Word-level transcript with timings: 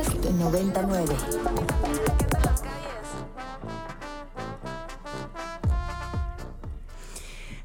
Podcast 0.00 0.24
99. 0.38 2.29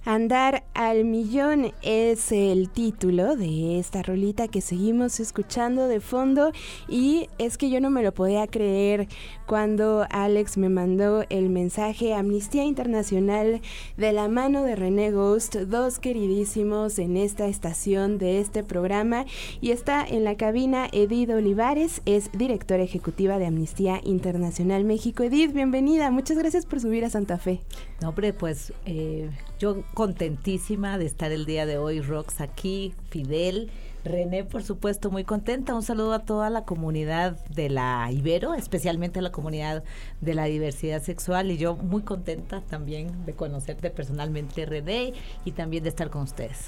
Andar 0.06 0.64
al 0.76 1.04
millón 1.04 1.74
es 1.82 2.32
el 2.32 2.70
título 2.70 3.36
de 3.36 3.80
esta 3.80 4.04
rolita 4.04 4.48
que 4.48 4.62
seguimos 4.62 5.20
escuchando 5.20 5.88
de 5.88 6.00
fondo 6.00 6.52
y 6.88 7.28
es 7.40 7.58
que 7.58 7.72
yo 7.72 7.82
no 7.82 7.90
me 7.90 8.04
lo 8.04 8.14
podía 8.14 8.46
creer 8.46 9.08
cuando 9.48 10.06
Alex 10.12 10.58
me 10.58 10.70
mandó 10.70 11.24
el 11.30 11.50
mensaje 11.50 12.14
Amnistía 12.14 12.66
Internacional 12.66 13.62
de 13.98 14.14
la 14.14 14.28
mano 14.28 14.62
de 14.62 14.76
René 14.76 15.10
Ghost, 15.10 15.56
dos 15.56 15.98
queridísimos 15.98 17.00
en 17.00 17.18
esta 17.18 17.48
estación 17.48 18.20
de 18.20 18.40
este 18.40 18.64
programa 18.64 19.26
y 19.60 19.72
está 19.72 20.06
en 20.06 20.24
la 20.24 20.38
cabina 20.38 20.88
Edith 20.92 21.32
Olivares, 21.32 22.04
es 22.06 22.32
directora 22.32 22.84
ejecutiva 22.84 23.40
de 23.40 23.48
Amnistía 23.48 24.02
Internacional 24.04 24.84
México. 24.84 25.24
Edith, 25.24 25.52
bienvenida, 25.52 26.12
muchas 26.12 26.38
gracias 26.38 26.68
por 26.68 26.80
subir 26.80 27.04
a 27.06 27.10
Santa 27.10 27.40
Fe. 27.40 27.62
No, 28.02 28.10
hombre, 28.10 28.34
pues 28.34 28.72
eh, 28.86 29.32
yo 29.60 29.84
contentísima 29.94 30.98
de 30.98 31.06
estar 31.06 31.32
el 31.32 31.46
día 31.46 31.66
de 31.66 31.78
hoy, 31.78 32.02
Rox, 32.02 32.42
aquí, 32.42 32.94
Fidel. 33.10 33.72
René, 34.04 34.44
por 34.44 34.62
supuesto, 34.62 35.10
muy 35.10 35.24
contenta. 35.24 35.74
Un 35.74 35.82
saludo 35.82 36.14
a 36.14 36.20
toda 36.20 36.52
la 36.52 36.64
comunidad 36.64 37.44
de 37.48 37.70
la 37.70 38.08
Ibero, 38.12 38.54
especialmente 38.54 39.20
a 39.20 39.22
la 39.24 39.32
comunidad 39.32 39.84
de 40.22 40.34
la 40.36 40.46
diversidad 40.46 41.02
sexual. 41.02 41.50
Y 41.50 41.58
yo 41.58 41.76
muy 41.76 42.04
contenta 42.04 42.62
también 42.62 43.26
de 43.26 43.34
conocerte 43.34 43.90
personalmente, 43.90 44.66
René, 44.66 45.14
y 45.44 45.52
también 45.54 45.84
de 45.84 45.90
estar 45.90 46.12
con 46.12 46.22
ustedes. 46.22 46.68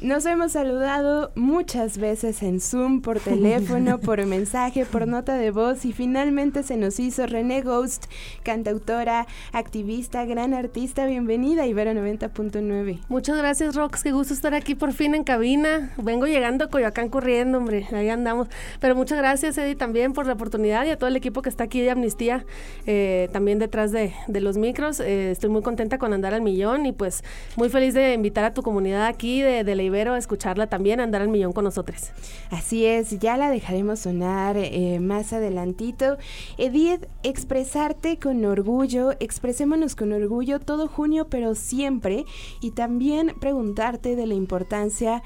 Nos 0.00 0.26
hemos 0.26 0.52
saludado 0.52 1.32
muchas 1.34 1.98
veces 1.98 2.44
en 2.44 2.60
Zoom, 2.60 3.00
por 3.00 3.18
teléfono, 3.18 3.98
por 4.00 4.24
mensaje, 4.26 4.86
por 4.86 5.08
nota 5.08 5.34
de 5.34 5.50
voz 5.50 5.84
y 5.84 5.92
finalmente 5.92 6.62
se 6.62 6.76
nos 6.76 7.00
hizo 7.00 7.26
René 7.26 7.62
Ghost, 7.62 8.04
cantautora, 8.44 9.26
activista, 9.52 10.24
gran 10.24 10.54
artista. 10.54 11.04
Bienvenida, 11.06 11.66
Ibero 11.66 11.90
90.9. 11.94 13.00
Muchas 13.08 13.38
gracias, 13.38 13.74
Rox. 13.74 14.04
Qué 14.04 14.12
gusto 14.12 14.34
estar 14.34 14.54
aquí 14.54 14.76
por 14.76 14.92
fin 14.92 15.16
en 15.16 15.24
cabina. 15.24 15.92
Vengo 15.96 16.26
llegando 16.26 16.66
a 16.66 16.68
Coyoacán 16.68 17.08
corriendo, 17.08 17.58
hombre. 17.58 17.88
Ahí 17.90 18.08
andamos. 18.08 18.46
Pero 18.78 18.94
muchas 18.94 19.18
gracias, 19.18 19.58
Eddie, 19.58 19.74
también 19.74 20.12
por 20.12 20.26
la 20.26 20.34
oportunidad 20.34 20.86
y 20.86 20.90
a 20.90 20.96
todo 20.96 21.08
el 21.08 21.16
equipo 21.16 21.42
que 21.42 21.48
está 21.48 21.64
aquí 21.64 21.80
de 21.80 21.90
Amnistía, 21.90 22.46
eh, 22.86 23.28
también 23.32 23.58
detrás 23.58 23.90
de, 23.90 24.12
los 24.28 24.58
micros. 24.58 25.00
Eh, 25.00 25.32
estoy 25.32 25.50
muy 25.50 25.62
contenta 25.62 25.98
con 25.98 26.12
andar 26.12 26.34
al 26.34 26.42
millón 26.42 26.86
y 26.86 26.92
pues 26.92 27.24
muy 27.56 27.68
feliz 27.68 27.94
de 27.94 28.14
invitar 28.14 28.44
a 28.44 28.54
tu 28.54 28.62
comunidad 28.62 29.06
aquí 29.06 29.42
de, 29.42 29.64
de 29.64 29.74
Ibero 29.82 30.14
a 30.14 30.18
escucharla 30.18 30.68
también, 30.68 31.00
andar 31.00 31.22
al 31.22 31.28
millón 31.28 31.52
con 31.52 31.64
nosotros. 31.64 32.10
Así 32.50 32.86
es, 32.86 33.18
ya 33.18 33.36
la 33.36 33.50
dejaremos 33.50 34.00
sonar 34.00 34.56
eh, 34.56 34.98
más 35.00 35.32
adelantito. 35.32 36.18
Edith, 36.56 37.06
expresarte 37.22 38.18
con 38.18 38.44
orgullo, 38.44 39.12
expresémonos 39.20 39.94
con 39.94 40.12
orgullo 40.12 40.60
todo 40.60 40.88
junio, 40.88 41.28
pero 41.28 41.54
siempre, 41.54 42.24
y 42.60 42.72
también 42.72 43.34
preguntarte 43.40 44.16
de 44.16 44.26
la 44.26 44.34
importancia, 44.34 45.22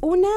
una 0.00 0.28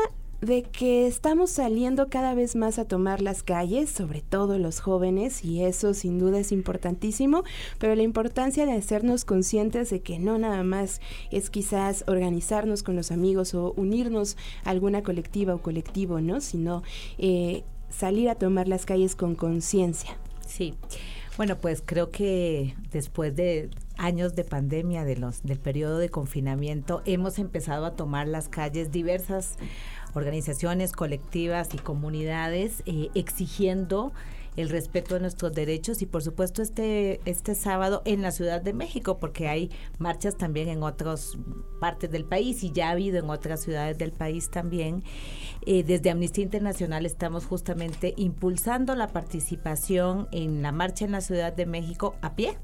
de 0.45 0.63
que 0.63 1.07
estamos 1.07 1.49
saliendo 1.51 2.09
cada 2.09 2.33
vez 2.33 2.55
más 2.55 2.79
a 2.79 2.85
tomar 2.85 3.21
las 3.21 3.43
calles, 3.43 3.89
sobre 3.89 4.21
todo 4.21 4.57
los 4.59 4.79
jóvenes, 4.79 5.43
y 5.43 5.63
eso 5.63 5.93
sin 5.93 6.19
duda 6.19 6.39
es 6.39 6.51
importantísimo, 6.51 7.43
pero 7.79 7.95
la 7.95 8.03
importancia 8.03 8.65
de 8.65 8.73
hacernos 8.73 9.25
conscientes 9.25 9.89
de 9.89 10.01
que 10.01 10.19
no 10.19 10.37
nada 10.37 10.63
más 10.63 11.01
es 11.31 11.49
quizás 11.49 12.03
organizarnos 12.07 12.83
con 12.83 12.95
los 12.95 13.11
amigos 13.11 13.53
o 13.53 13.73
unirnos 13.75 14.37
a 14.63 14.69
alguna 14.69 15.03
colectiva 15.03 15.55
o 15.55 15.61
colectivo, 15.61 16.21
¿no? 16.21 16.41
Sino 16.41 16.83
eh, 17.17 17.63
salir 17.89 18.29
a 18.29 18.35
tomar 18.35 18.67
las 18.67 18.85
calles 18.85 19.15
con 19.15 19.35
conciencia. 19.35 20.17
Sí. 20.45 20.75
Bueno, 21.37 21.57
pues 21.57 21.83
creo 21.85 22.11
que 22.11 22.75
después 22.91 23.35
de 23.35 23.69
años 23.97 24.35
de 24.35 24.45
pandemia, 24.45 25.03
de 25.03 25.17
los, 25.17 25.43
del 25.43 25.59
periodo 25.59 25.97
de 25.97 26.09
confinamiento, 26.09 27.01
hemos 27.05 27.39
empezado 27.39 27.85
a 27.85 27.95
tomar 27.95 28.27
las 28.27 28.47
calles 28.47 28.91
diversas 28.91 29.57
organizaciones 30.15 30.93
colectivas 30.93 31.73
y 31.73 31.77
comunidades 31.77 32.81
eh, 32.85 33.09
exigiendo 33.13 34.13
el 34.55 34.69
respeto 34.69 35.15
de 35.15 35.19
nuestros 35.19 35.53
derechos 35.53 36.01
y 36.01 36.05
por 36.05 36.23
supuesto 36.23 36.61
este 36.61 37.19
este 37.25 37.55
sábado 37.55 38.01
en 38.05 38.21
la 38.21 38.31
Ciudad 38.31 38.61
de 38.61 38.73
México 38.73 39.17
porque 39.19 39.47
hay 39.49 39.69
marchas 39.99 40.37
también 40.37 40.69
en 40.69 40.81
otras 40.81 41.37
partes 41.79 42.09
del 42.09 42.23
país 42.23 42.63
y 42.63 42.71
ya 42.71 42.87
ha 42.87 42.91
habido 42.91 43.19
en 43.19 43.29
otras 43.29 43.61
ciudades 43.61 43.97
del 43.97 44.11
país 44.11 44.49
también. 44.49 45.03
Eh, 45.65 45.83
desde 45.83 46.09
Amnistía 46.09 46.43
Internacional 46.43 47.05
estamos 47.05 47.45
justamente 47.45 48.13
impulsando 48.17 48.95
la 48.95 49.07
participación 49.07 50.27
en 50.31 50.61
la 50.61 50.71
marcha 50.71 51.05
en 51.05 51.11
la 51.11 51.21
Ciudad 51.21 51.53
de 51.53 51.65
México 51.65 52.15
a 52.21 52.35
pie 52.35 52.57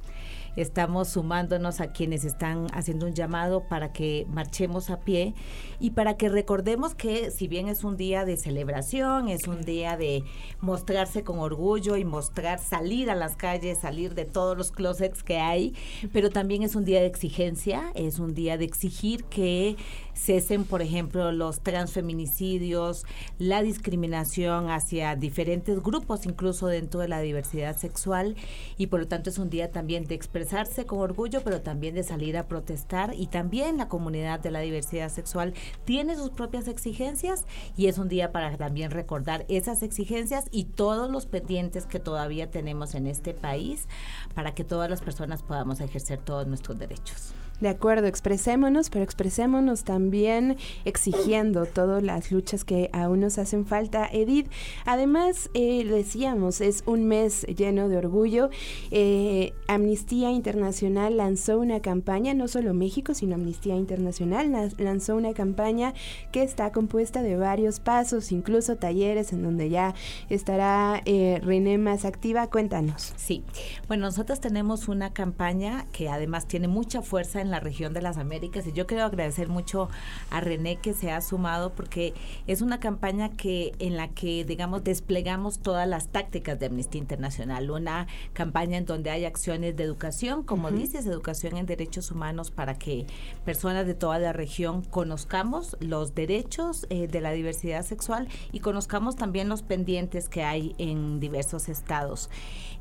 estamos 0.55 1.09
sumándonos 1.09 1.81
a 1.81 1.91
quienes 1.91 2.25
están 2.25 2.67
haciendo 2.73 3.05
un 3.05 3.13
llamado 3.13 3.67
para 3.67 3.91
que 3.91 4.25
marchemos 4.29 4.89
a 4.89 4.99
pie 4.99 5.33
y 5.79 5.91
para 5.91 6.17
que 6.17 6.29
recordemos 6.29 6.95
que 6.95 7.31
si 7.31 7.47
bien 7.47 7.67
es 7.67 7.83
un 7.83 7.97
día 7.97 8.25
de 8.25 8.37
celebración, 8.37 9.29
es 9.29 9.47
un 9.47 9.61
día 9.61 9.97
de 9.97 10.23
mostrarse 10.59 11.23
con 11.23 11.39
orgullo 11.39 11.97
y 11.97 12.05
mostrar, 12.05 12.59
salir 12.59 13.09
a 13.09 13.15
las 13.15 13.35
calles, 13.35 13.79
salir 13.79 14.15
de 14.15 14.25
todos 14.25 14.57
los 14.57 14.71
closets 14.71 15.23
que 15.23 15.39
hay, 15.39 15.73
pero 16.13 16.29
también 16.29 16.63
es 16.63 16.75
un 16.75 16.85
día 16.85 16.99
de 16.99 17.07
exigencia, 17.07 17.91
es 17.95 18.19
un 18.19 18.33
día 18.33 18.57
de 18.57 18.65
exigir 18.65 19.23
que 19.25 19.75
cesen, 20.13 20.65
por 20.65 20.81
ejemplo, 20.81 21.31
los 21.31 21.61
transfeminicidios, 21.61 23.05
la 23.39 23.61
discriminación 23.61 24.69
hacia 24.69 25.15
diferentes 25.15 25.81
grupos, 25.81 26.25
incluso 26.25 26.67
dentro 26.67 26.99
de 26.99 27.07
la 27.07 27.21
diversidad 27.21 27.77
sexual, 27.77 28.35
y 28.77 28.87
por 28.87 29.01
lo 29.01 29.07
tanto 29.07 29.29
es 29.29 29.37
un 29.37 29.49
día 29.49 29.71
también 29.71 30.05
de 30.05 30.15
expresarse 30.15 30.85
con 30.85 30.99
orgullo, 30.99 31.41
pero 31.43 31.61
también 31.61 31.95
de 31.95 32.03
salir 32.03 32.37
a 32.37 32.47
protestar, 32.47 33.13
y 33.15 33.27
también 33.27 33.77
la 33.77 33.87
comunidad 33.87 34.39
de 34.39 34.51
la 34.51 34.59
diversidad 34.59 35.09
sexual 35.09 35.53
tiene 35.85 36.15
sus 36.15 36.29
propias 36.29 36.67
exigencias, 36.67 37.45
y 37.75 37.87
es 37.87 37.97
un 37.97 38.09
día 38.09 38.31
para 38.31 38.57
también 38.57 38.91
recordar 38.91 39.45
esas 39.49 39.83
exigencias 39.83 40.45
y 40.51 40.65
todos 40.65 41.09
los 41.09 41.25
pendientes 41.25 41.85
que 41.85 41.99
todavía 41.99 42.51
tenemos 42.51 42.95
en 42.95 43.07
este 43.07 43.33
país 43.33 43.87
para 44.35 44.53
que 44.53 44.63
todas 44.63 44.89
las 44.89 45.01
personas 45.01 45.43
podamos 45.43 45.81
ejercer 45.81 46.19
todos 46.19 46.47
nuestros 46.47 46.77
derechos. 46.77 47.33
De 47.61 47.69
acuerdo, 47.69 48.07
expresémonos, 48.07 48.89
pero 48.89 49.03
expresémonos 49.03 49.83
también 49.83 50.57
exigiendo 50.83 51.67
todas 51.67 52.01
las 52.01 52.31
luchas 52.31 52.65
que 52.65 52.89
aún 52.91 53.19
nos 53.19 53.37
hacen 53.37 53.67
falta. 53.67 54.09
Edith, 54.11 54.49
además, 54.85 55.51
eh, 55.53 55.85
decíamos, 55.85 56.59
es 56.59 56.83
un 56.87 57.05
mes 57.05 57.45
lleno 57.45 57.87
de 57.87 57.97
orgullo. 57.97 58.49
Eh, 58.89 59.53
Amnistía 59.67 60.31
Internacional 60.31 61.17
lanzó 61.17 61.59
una 61.59 61.81
campaña, 61.81 62.33
no 62.33 62.47
solo 62.47 62.73
México, 62.73 63.13
sino 63.13 63.35
Amnistía 63.35 63.75
Internacional 63.75 64.71
lanzó 64.79 65.15
una 65.15 65.33
campaña 65.33 65.93
que 66.31 66.41
está 66.41 66.71
compuesta 66.71 67.21
de 67.21 67.35
varios 67.35 67.79
pasos, 67.79 68.31
incluso 68.31 68.77
talleres 68.77 69.33
en 69.33 69.43
donde 69.43 69.69
ya 69.69 69.93
estará 70.29 71.03
eh, 71.05 71.39
René 71.43 71.77
más 71.77 72.05
activa. 72.05 72.47
Cuéntanos. 72.47 73.13
Sí, 73.17 73.43
bueno, 73.87 74.05
nosotros 74.07 74.39
tenemos 74.39 74.87
una 74.87 75.13
campaña 75.13 75.85
que 75.91 76.09
además 76.09 76.47
tiene 76.47 76.67
mucha 76.67 77.03
fuerza 77.03 77.39
en 77.39 77.50
la 77.51 77.59
región 77.59 77.93
de 77.93 78.01
las 78.01 78.17
Américas 78.17 78.65
y 78.67 78.71
yo 78.71 78.87
quiero 78.87 79.03
agradecer 79.03 79.49
mucho 79.49 79.89
a 80.29 80.41
René 80.41 80.77
que 80.77 80.93
se 80.93 81.11
ha 81.11 81.21
sumado 81.21 81.73
porque 81.73 82.13
es 82.47 82.61
una 82.61 82.79
campaña 82.79 83.29
que 83.29 83.73
en 83.79 83.97
la 83.97 84.09
que 84.09 84.45
digamos 84.45 84.83
desplegamos 84.83 85.59
todas 85.59 85.87
las 85.87 86.07
tácticas 86.07 86.59
de 86.59 86.67
Amnistía 86.67 86.99
Internacional, 86.99 87.69
una 87.69 88.07
campaña 88.33 88.77
en 88.77 88.85
donde 88.85 89.09
hay 89.09 89.25
acciones 89.25 89.75
de 89.75 89.83
educación, 89.83 90.43
como 90.43 90.71
dices, 90.71 91.05
educación 91.05 91.57
en 91.57 91.65
derechos 91.65 92.11
humanos 92.11 92.51
para 92.51 92.75
que 92.77 93.05
personas 93.45 93.85
de 93.85 93.93
toda 93.93 94.19
la 94.19 94.33
región 94.33 94.83
conozcamos 94.83 95.75
los 95.79 96.15
derechos 96.15 96.87
eh, 96.89 97.07
de 97.07 97.21
la 97.21 97.31
diversidad 97.31 97.83
sexual 97.83 98.27
y 98.51 98.59
conozcamos 98.59 99.15
también 99.15 99.49
los 99.49 99.61
pendientes 99.61 100.29
que 100.29 100.43
hay 100.43 100.75
en 100.77 101.19
diversos 101.19 101.69
estados. 101.69 102.29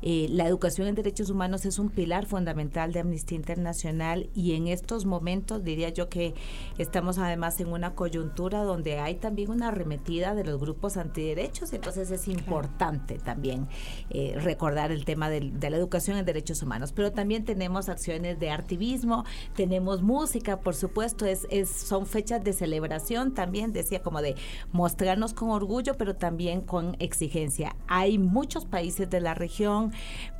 Eh, 0.01 0.27
la 0.29 0.47
educación 0.47 0.87
en 0.87 0.95
derechos 0.95 1.29
humanos 1.29 1.65
es 1.65 1.77
un 1.77 1.89
pilar 1.89 2.25
fundamental 2.25 2.91
de 2.91 3.01
Amnistía 3.01 3.35
Internacional 3.35 4.29
y 4.33 4.50
en 4.55 4.67
estos 4.67 5.05
momentos 5.05 5.63
diría 5.63 5.89
yo 5.89 6.09
que 6.09 6.33
estamos 6.77 7.17
además 7.17 7.59
en 7.59 7.67
una 7.67 7.95
coyuntura 7.95 8.63
donde 8.63 8.99
hay 8.99 9.15
también 9.15 9.51
una 9.51 9.69
arremetida 9.69 10.35
de 10.35 10.43
los 10.43 10.59
grupos 10.59 10.97
antiderechos, 10.97 11.73
entonces 11.73 12.11
es 12.11 12.27
importante 12.27 13.17
también 13.17 13.67
eh, 14.09 14.35
recordar 14.37 14.91
el 14.91 15.05
tema 15.05 15.29
de, 15.29 15.41
la 15.41 15.77
educación 15.77 16.17
en 16.17 16.25
derechos 16.25 16.61
humanos, 16.63 16.91
pero 16.91 17.11
también 17.11 17.45
tenemos 17.45 17.89
acciones 17.89 18.39
de 18.39 18.51
activismo, 18.51 19.25
tenemos 19.55 20.01
música, 20.01 20.59
por 20.59 20.75
supuesto, 20.75 21.25
es, 21.25 21.47
es, 21.49 21.69
son 21.69 22.05
fechas 22.05 22.43
de 22.43 22.53
celebración 22.53 23.33
también, 23.33 23.71
decía 23.71 24.01
como 24.01 24.21
de 24.21 24.35
mostrarnos 24.71 25.33
con 25.33 25.49
orgullo, 25.49 25.95
pero 25.97 26.15
también 26.15 26.61
con 26.61 26.95
exigencia. 26.99 27.75
Hay 27.87 28.17
muchos 28.17 28.65
países 28.65 29.09
de 29.09 29.21
la 29.21 29.33
región, 29.33 29.91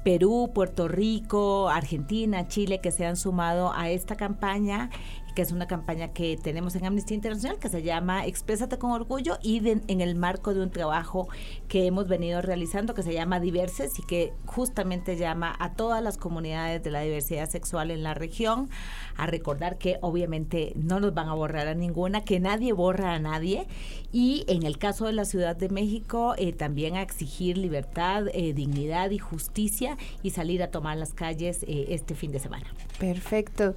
Perú, 0.03 0.51
Puerto 0.53 0.87
Rico, 0.87 1.69
Argentina, 1.69 2.47
Chile, 2.47 2.79
que 2.81 2.91
se 2.91 3.05
han 3.05 3.15
sumado 3.15 3.71
a 3.73 3.89
esta 4.01 4.15
campaña 4.15 4.89
que 5.35 5.41
es 5.41 5.51
una 5.51 5.67
campaña 5.67 6.09
que 6.09 6.37
tenemos 6.37 6.75
en 6.75 6.85
Amnistía 6.85 7.15
Internacional 7.15 7.59
que 7.59 7.69
se 7.69 7.83
llama 7.83 8.25
Exprésate 8.25 8.77
con 8.77 8.91
Orgullo 8.91 9.37
y 9.41 9.61
en 9.67 10.01
el 10.01 10.15
marco 10.15 10.53
de 10.53 10.61
un 10.61 10.71
trabajo 10.71 11.27
que 11.67 11.85
hemos 11.85 12.07
venido 12.07 12.41
realizando 12.41 12.93
que 12.93 13.03
se 13.03 13.13
llama 13.13 13.39
Diverses 13.39 13.97
y 13.99 14.03
que 14.03 14.33
justamente 14.45 15.17
llama 15.17 15.55
a 15.59 15.73
todas 15.73 16.03
las 16.03 16.17
comunidades 16.17 16.83
de 16.83 16.91
la 16.91 17.01
diversidad 17.01 17.49
sexual 17.49 17.91
en 17.91 18.03
la 18.03 18.13
región 18.13 18.69
a 19.15 19.25
recordar 19.25 19.77
que 19.77 19.97
obviamente 20.01 20.73
no 20.75 20.99
nos 20.99 21.13
van 21.13 21.29
a 21.29 21.33
borrar 21.33 21.67
a 21.67 21.75
ninguna, 21.75 22.23
que 22.23 22.39
nadie 22.39 22.73
borra 22.73 23.13
a 23.13 23.19
nadie 23.19 23.67
y 24.11 24.43
en 24.47 24.63
el 24.63 24.77
caso 24.77 25.05
de 25.05 25.13
la 25.13 25.25
Ciudad 25.25 25.55
de 25.55 25.69
México 25.69 26.35
eh, 26.37 26.53
también 26.53 26.95
a 26.95 27.01
exigir 27.01 27.57
libertad, 27.57 28.27
eh, 28.33 28.53
dignidad 28.53 29.11
y 29.11 29.17
justicia 29.17 29.97
y 30.23 30.31
salir 30.31 30.63
a 30.63 30.71
tomar 30.71 30.97
las 30.97 31.13
calles 31.13 31.63
eh, 31.63 31.87
este 31.89 32.15
fin 32.15 32.31
de 32.31 32.39
semana. 32.39 32.65
Perfecto. 32.99 33.75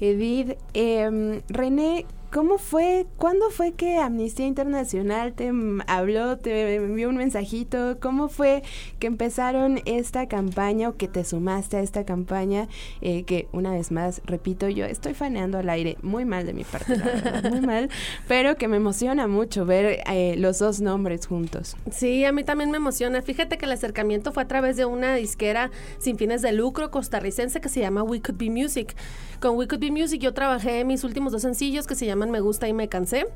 Edith, 0.00 0.56
em, 0.96 1.42
René, 1.48 2.06
¿Cómo 2.34 2.58
fue? 2.58 3.06
¿Cuándo 3.16 3.48
fue 3.50 3.74
que 3.74 3.98
Amnistía 3.98 4.44
Internacional 4.44 5.34
te 5.34 5.52
habló, 5.86 6.36
te 6.36 6.74
envió 6.74 7.08
un 7.08 7.16
mensajito? 7.16 7.98
¿Cómo 8.00 8.28
fue 8.28 8.64
que 8.98 9.06
empezaron 9.06 9.80
esta 9.84 10.26
campaña 10.26 10.88
o 10.88 10.96
que 10.96 11.06
te 11.06 11.22
sumaste 11.22 11.76
a 11.76 11.80
esta 11.80 12.04
campaña? 12.04 12.66
Eh, 13.02 13.22
que 13.22 13.46
una 13.52 13.70
vez 13.70 13.92
más, 13.92 14.20
repito, 14.24 14.68
yo 14.68 14.84
estoy 14.84 15.14
faneando 15.14 15.58
al 15.58 15.70
aire, 15.70 15.96
muy 16.02 16.24
mal 16.24 16.44
de 16.44 16.54
mi 16.54 16.64
parte, 16.64 17.00
muy 17.50 17.60
mal, 17.60 17.88
pero 18.26 18.56
que 18.56 18.66
me 18.66 18.78
emociona 18.78 19.28
mucho 19.28 19.64
ver 19.64 20.00
eh, 20.10 20.34
los 20.36 20.58
dos 20.58 20.80
nombres 20.80 21.28
juntos. 21.28 21.76
Sí, 21.92 22.24
a 22.24 22.32
mí 22.32 22.42
también 22.42 22.72
me 22.72 22.78
emociona. 22.78 23.22
Fíjate 23.22 23.58
que 23.58 23.66
el 23.66 23.70
acercamiento 23.70 24.32
fue 24.32 24.42
a 24.42 24.48
través 24.48 24.76
de 24.76 24.86
una 24.86 25.14
disquera 25.14 25.70
sin 25.98 26.18
fines 26.18 26.42
de 26.42 26.50
lucro 26.50 26.90
costarricense 26.90 27.60
que 27.60 27.68
se 27.68 27.78
llama 27.78 28.02
We 28.02 28.20
Could 28.20 28.38
Be 28.38 28.50
Music. 28.50 28.96
Con 29.38 29.56
We 29.56 29.68
Could 29.68 29.82
Be 29.82 29.92
Music 29.92 30.20
yo 30.20 30.34
trabajé 30.34 30.84
mis 30.84 31.04
últimos 31.04 31.32
dos 31.32 31.42
sencillos 31.42 31.86
que 31.86 31.94
se 31.94 32.06
llaman 32.06 32.23
me 32.30 32.40
Gusta 32.40 32.68
y 32.68 32.72
Me 32.72 32.88
Cansé. 32.88 33.26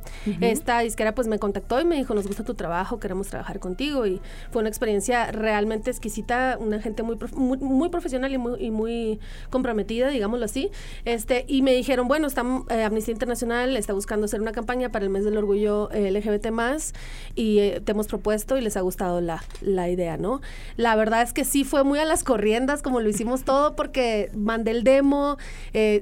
Esta 0.41 0.81
disquera 0.81 1.15
pues 1.15 1.29
me 1.29 1.39
contactó 1.39 1.81
y 1.81 1.85
me 1.85 1.97
dijo, 1.97 2.15
nos 2.15 2.27
gusta 2.27 2.45
tu 2.45 2.55
trabajo, 2.55 2.99
queremos 2.99 3.29
trabajar 3.29 3.59
contigo. 3.59 4.07
Y 4.07 4.21
fue 4.51 4.61
una 4.61 4.69
experiencia 4.69 5.31
realmente 5.33 5.91
exquisita, 5.91 6.57
una 6.61 6.81
gente 6.81 7.03
muy, 7.03 7.17
muy, 7.37 7.89
profesional 7.89 8.33
y 8.33 8.39
muy, 8.39 8.61
y 8.61 8.71
muy, 8.71 9.19
comprometida, 9.51 10.09
digámoslo 10.09 10.45
así. 10.45 10.71
Este, 11.05 11.45
y 11.49 11.63
me 11.63 11.73
dijeron, 11.73 12.09
bueno, 12.09 12.27
está, 12.27 12.45
eh, 12.71 12.83
Amnistía 12.83 13.13
Internacional 13.13 13.77
está 13.77 13.93
buscando 13.93 14.27
hacer 14.27 14.41
una 14.41 14.53
campaña 14.53 14.91
para 14.91 15.05
el 15.05 15.11
mes 15.11 15.25
del 15.25 15.37
orgullo 15.37 15.91
eh, 15.93 16.11
LGBT 16.11 16.51
más 16.51 16.95
y 17.35 17.59
eh, 17.59 17.81
te 17.85 17.93
hemos 17.93 18.07
propuesto 18.07 18.57
y 18.57 18.61
les 18.61 18.77
ha 18.77 18.81
gustado 18.81 19.21
la, 19.21 19.43
la 19.61 19.89
idea, 19.89 20.17
¿no? 20.17 20.41
La 20.77 20.97
verdad 20.97 21.23
es 21.23 21.33
que 21.33 21.45
sí 21.45 21.65
fue 21.65 21.85
muy 21.85 21.99
a 21.99 22.05
las 22.05 22.25
corriendas 22.25 22.83
como 22.83 23.01
lo 23.01 23.09
hicimos 23.09 23.45
todo 23.45 23.75
porque 23.77 24.31
mandé 24.35 24.71
el 24.71 24.85
demo, 24.85 25.37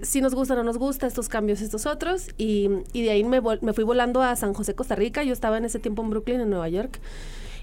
si 0.03 0.21
nos 0.21 0.35
gusta 0.35 0.55
o 0.55 0.57
no 0.57 0.65
nos 0.65 0.79
gusta, 0.79 1.07
estos 1.07 1.29
cambios, 1.29 1.61
estos 1.61 1.87
otros, 1.87 2.29
y, 2.39 2.69
y 2.93 3.03
de 3.03 3.11
ahí 3.11 3.25
me, 3.25 3.41
me 3.41 3.73
fui 3.73 3.85
volando 3.85 4.23
a 4.23 4.35
San 4.37 4.55
José, 4.55 4.75
Costa 4.75 4.95
Rica. 4.95 5.23
Yo 5.23 5.33
estaba 5.33 5.59
en 5.59 5.65
ese 5.65 5.79
tiempo 5.79 6.03
en 6.03 6.11
Brooklyn, 6.11 6.41
en 6.41 6.51
Nueva 6.51 6.69
York. 6.69 7.01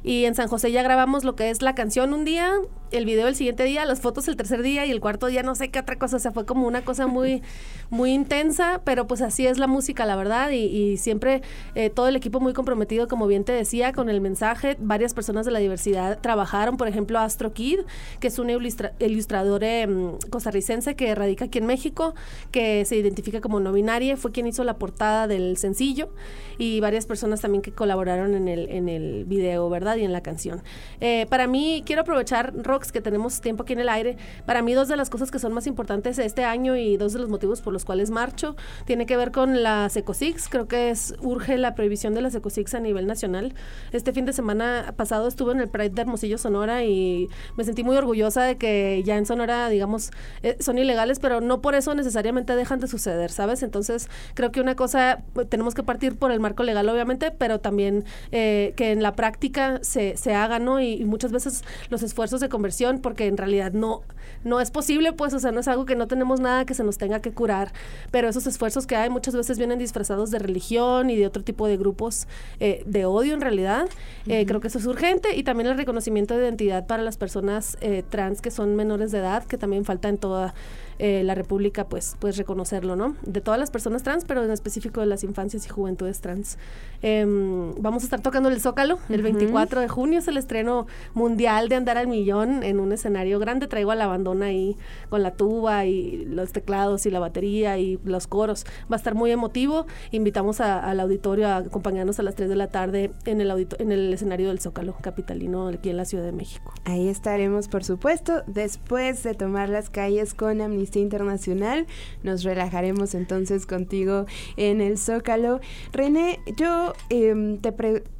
Y 0.03 0.25
en 0.25 0.35
San 0.35 0.47
José 0.47 0.71
ya 0.71 0.83
grabamos 0.83 1.23
lo 1.23 1.35
que 1.35 1.49
es 1.49 1.61
la 1.61 1.75
canción 1.75 2.13
un 2.13 2.25
día, 2.25 2.53
el 2.91 3.05
video 3.05 3.27
el 3.27 3.35
siguiente 3.35 3.63
día, 3.63 3.85
las 3.85 4.01
fotos 4.01 4.27
el 4.27 4.35
tercer 4.35 4.61
día 4.61 4.85
y 4.85 4.91
el 4.91 4.99
cuarto 4.99 5.27
día 5.27 5.43
no 5.43 5.55
sé 5.55 5.71
qué 5.71 5.79
otra 5.79 5.97
cosa. 5.97 6.17
O 6.17 6.19
sea, 6.19 6.31
fue 6.31 6.45
como 6.45 6.67
una 6.67 6.83
cosa 6.83 7.07
muy, 7.07 7.41
muy 7.89 8.11
intensa, 8.11 8.81
pero 8.83 9.07
pues 9.07 9.21
así 9.21 9.47
es 9.47 9.57
la 9.57 9.67
música, 9.67 10.05
la 10.05 10.15
verdad. 10.15 10.51
Y, 10.51 10.97
siempre 10.97 11.41
eh, 11.75 11.89
todo 11.89 12.07
el 12.07 12.15
equipo 12.15 12.39
muy 12.39 12.53
comprometido, 12.53 13.07
como 13.07 13.25
bien 13.27 13.43
te 13.43 13.51
decía, 13.51 13.93
con 13.93 14.09
el 14.09 14.21
mensaje. 14.21 14.77
Varias 14.79 15.13
personas 15.13 15.45
de 15.45 15.51
la 15.51 15.59
diversidad 15.59 16.19
trabajaron, 16.21 16.77
por 16.77 16.87
ejemplo, 16.87 17.19
Astro 17.19 17.53
Kid, 17.53 17.79
que 18.19 18.27
es 18.27 18.37
un 18.39 18.49
ilustrador 18.49 19.63
em, 19.63 20.17
costarricense 20.29 20.95
que 20.95 21.15
radica 21.15 21.45
aquí 21.45 21.57
en 21.57 21.65
México, 21.65 22.13
que 22.51 22.85
se 22.85 22.95
identifica 22.95 23.41
como 23.41 23.59
no 23.59 23.71
binaria, 23.71 24.17
fue 24.17 24.31
quien 24.31 24.47
hizo 24.47 24.63
la 24.63 24.77
portada 24.77 25.27
del 25.27 25.57
sencillo 25.57 26.09
y 26.57 26.79
varias 26.79 27.05
personas 27.05 27.41
también 27.41 27.61
que 27.61 27.71
colaboraron 27.71 28.35
en 28.35 28.47
el, 28.47 28.69
en 28.69 28.89
el 28.89 29.25
video, 29.25 29.69
¿verdad? 29.69 29.92
Y 29.97 30.03
en 30.03 30.11
la 30.11 30.21
canción. 30.21 30.63
Eh, 31.01 31.27
para 31.29 31.47
mí, 31.47 31.83
quiero 31.85 32.01
aprovechar, 32.01 32.53
Rox, 32.55 32.91
que 32.91 33.01
tenemos 33.01 33.41
tiempo 33.41 33.63
aquí 33.63 33.73
en 33.73 33.79
el 33.79 33.89
aire. 33.89 34.17
Para 34.45 34.61
mí, 34.61 34.73
dos 34.73 34.87
de 34.87 34.97
las 34.97 35.09
cosas 35.09 35.29
que 35.29 35.39
son 35.39 35.53
más 35.53 35.67
importantes 35.67 36.17
este 36.19 36.45
año 36.45 36.75
y 36.75 36.97
dos 36.97 37.13
de 37.13 37.19
los 37.19 37.29
motivos 37.29 37.61
por 37.61 37.73
los 37.73 37.85
cuales 37.85 38.09
marcho 38.09 38.55
tiene 38.85 39.05
que 39.05 39.17
ver 39.17 39.31
con 39.31 39.61
las 39.61 39.95
Ecosix. 39.95 40.49
Creo 40.49 40.67
que 40.67 40.89
es 40.89 41.15
urge 41.21 41.57
la 41.57 41.75
prohibición 41.75 42.13
de 42.13 42.21
las 42.21 42.33
Ecosix 42.33 42.73
a 42.73 42.79
nivel 42.79 43.07
nacional. 43.07 43.53
Este 43.91 44.13
fin 44.13 44.25
de 44.25 44.33
semana 44.33 44.93
pasado 44.95 45.27
estuve 45.27 45.51
en 45.51 45.59
el 45.59 45.69
Pride 45.69 45.89
de 45.89 46.01
Hermosillo, 46.01 46.37
Sonora, 46.37 46.83
y 46.83 47.29
me 47.57 47.63
sentí 47.63 47.83
muy 47.83 47.97
orgullosa 47.97 48.43
de 48.43 48.57
que 48.57 49.03
ya 49.05 49.17
en 49.17 49.25
Sonora, 49.25 49.69
digamos, 49.69 50.11
eh, 50.41 50.57
son 50.59 50.77
ilegales, 50.77 51.19
pero 51.19 51.41
no 51.41 51.61
por 51.61 51.75
eso 51.75 51.93
necesariamente 51.93 52.55
dejan 52.55 52.79
de 52.79 52.87
suceder, 52.87 53.31
¿sabes? 53.31 53.63
Entonces, 53.63 54.09
creo 54.33 54.51
que 54.51 54.61
una 54.61 54.75
cosa, 54.75 55.23
pues, 55.33 55.49
tenemos 55.49 55.73
que 55.73 55.83
partir 55.83 56.17
por 56.17 56.31
el 56.31 56.39
marco 56.39 56.63
legal, 56.63 56.87
obviamente, 56.89 57.31
pero 57.31 57.59
también 57.59 58.05
eh, 58.31 58.73
que 58.75 58.91
en 58.91 59.03
la 59.03 59.13
práctica 59.13 59.79
se, 59.83 60.17
se 60.17 60.33
haga, 60.33 60.59
¿no? 60.59 60.79
Y, 60.79 61.03
muchas 61.05 61.31
veces 61.31 61.63
los 61.89 62.01
esfuerzos 62.01 62.39
de 62.39 62.49
conversión, 62.49 62.99
porque 62.99 63.27
en 63.27 63.37
realidad 63.37 63.73
no, 63.73 64.01
no 64.43 64.59
es 64.59 64.71
posible, 64.71 65.13
pues, 65.13 65.33
o 65.33 65.39
sea, 65.39 65.51
no 65.51 65.59
es 65.59 65.67
algo 65.67 65.85
que 65.85 65.95
no 65.95 66.07
tenemos 66.07 66.39
nada 66.39 66.65
que 66.65 66.73
se 66.73 66.83
nos 66.83 66.97
tenga 66.97 67.19
que 67.19 67.31
curar, 67.31 67.71
pero 68.09 68.27
esos 68.27 68.47
esfuerzos 68.47 68.87
que 68.87 68.95
hay 68.95 69.09
muchas 69.09 69.35
veces 69.35 69.57
vienen 69.57 69.79
disfrazados 69.79 70.31
de 70.31 70.39
religión 70.39 71.09
y 71.09 71.17
de 71.17 71.27
otro 71.27 71.43
tipo 71.43 71.67
de 71.67 71.77
grupos 71.77 72.27
eh, 72.59 72.83
de 72.85 73.05
odio 73.05 73.33
en 73.33 73.41
realidad. 73.41 73.89
Eh, 74.27 74.45
creo 74.45 74.59
que 74.59 74.69
eso 74.69 74.79
es 74.79 74.85
urgente 74.85 75.35
y 75.35 75.43
también 75.43 75.69
el 75.69 75.77
reconocimiento 75.77 76.35
de 76.35 76.43
identidad 76.43 76.87
para 76.87 77.03
las 77.03 77.17
personas 77.17 77.77
trans 78.09 78.41
que 78.41 78.51
son 78.51 78.75
menores 78.75 79.11
de 79.11 79.19
edad, 79.19 79.43
que 79.43 79.57
también 79.57 79.85
falta 79.85 80.09
en 80.09 80.17
toda 80.17 80.53
eh, 80.99 81.23
la 81.23 81.35
República 81.35 81.87
pues, 81.87 82.15
pues 82.19 82.37
reconocerlo, 82.37 82.95
¿no? 82.95 83.15
De 83.23 83.41
todas 83.41 83.59
las 83.59 83.71
personas 83.71 84.03
trans, 84.03 84.25
pero 84.25 84.43
en 84.43 84.51
específico 84.51 85.01
de 85.01 85.07
las 85.07 85.23
infancias 85.23 85.65
y 85.65 85.69
juventudes 85.69 86.21
trans. 86.21 86.57
Em, 87.01 87.73
vamos 87.79 88.03
a 88.03 88.05
estar 88.05 88.21
tocando 88.21 88.49
el 88.49 88.61
Zócalo 88.61 88.99
el 89.09 89.21
24 89.21 89.81
de 89.81 89.87
junio, 89.87 90.19
es 90.19 90.27
el 90.27 90.37
estreno 90.37 90.87
mundial 91.13 91.69
de 91.69 91.75
Andar 91.75 91.97
al 91.97 92.07
Millón 92.07 92.63
en 92.63 92.79
un 92.79 92.91
escenario 92.91 93.39
grande. 93.39 93.67
Traigo 93.67 93.91
a 93.91 93.95
la 93.95 94.07
bandona 94.07 94.47
ahí 94.47 94.77
con 95.09 95.23
la 95.23 95.31
tuba 95.31 95.85
y 95.85 96.25
los 96.25 96.51
teclados 96.51 97.05
y 97.05 97.11
la 97.11 97.19
batería 97.19 97.77
y 97.77 97.99
los 98.05 98.27
coros. 98.27 98.65
Va 98.91 98.95
a 98.95 98.97
estar 98.97 99.15
muy 99.15 99.31
emotivo. 99.31 99.85
Invitamos 100.11 100.61
al 100.61 100.99
auditorio 100.99 101.47
a 101.47 101.57
acompañarnos 101.57 102.19
a 102.19 102.23
las 102.23 102.35
3 102.35 102.49
de 102.49 102.55
la 102.55 102.67
tarde 102.67 103.11
en 103.25 103.41
el, 103.41 103.67
en 103.79 103.91
el 103.91 104.13
escenario 104.13 104.47
del 104.47 104.59
Zócalo 104.59 104.95
capitalino 105.01 105.67
aquí 105.67 105.89
en 105.89 105.97
la 105.97 106.05
Ciudad 106.05 106.23
de 106.23 106.31
México. 106.31 106.73
Ahí 106.85 107.07
estaremos, 107.07 107.67
por 107.67 107.83
supuesto, 107.83 108.43
después 108.47 109.23
de 109.23 109.33
tomar 109.33 109.69
las 109.69 109.89
calles 109.89 110.33
con 110.33 110.61
Amnistía 110.61 110.82
Internacional. 110.99 111.87
Nos 112.23 112.43
relajaremos 112.43 113.15
entonces 113.15 113.65
contigo 113.65 114.25
en 114.57 114.81
el 114.81 114.97
Zócalo. 114.97 115.59
René, 115.91 116.39
yo 116.57 116.93
em, 117.09 117.57
te, 117.57 117.71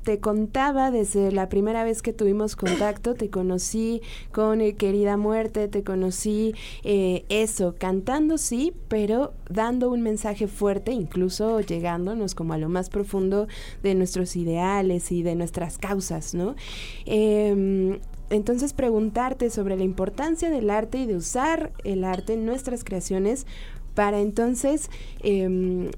te 0.04 0.20
contaba 0.20 0.92
desde 0.92 1.32
la 1.32 1.50
primera 1.50 1.84
vez 1.84 2.02
que 2.02 2.14
tuvimos 2.14 2.56
contacto, 2.56 3.16
te 3.16 3.30
conocí 3.30 4.02
con 4.32 4.62
eh, 4.62 4.76
Querida 4.76 5.18
Muerte, 5.18 5.68
te 5.68 5.84
conocí 5.84 6.54
eh, 6.84 7.26
eso, 7.30 7.76
cantando 7.78 8.38
sí, 8.38 8.74
pero 8.88 9.34
dando 9.50 9.90
un 9.90 10.02
mensaje 10.02 10.48
fuerte, 10.48 10.92
incluso 10.92 11.62
llegándonos 11.62 12.36
como 12.36 12.54
a 12.54 12.58
lo 12.58 12.70
más 12.70 12.90
profundo 12.90 13.48
de 13.82 13.96
nuestros 13.96 14.36
ideales 14.36 15.12
y 15.12 15.24
de 15.24 15.36
nuestras 15.36 15.78
causas, 15.78 16.34
¿no? 16.34 16.56
Entonces 18.30 18.74
preguntarte 18.74 19.50
sobre 19.50 19.78
la 19.78 19.84
importancia 19.84 20.50
del 20.50 20.70
arte 20.70 21.00
y 21.00 21.06
de 21.06 21.16
usar 21.16 21.72
el 21.84 22.04
arte 22.04 22.34
en 22.34 22.46
nuestras 22.46 22.84
creaciones 22.84 23.46
para 23.96 24.20
entonces 24.20 24.90
em, 25.22 25.92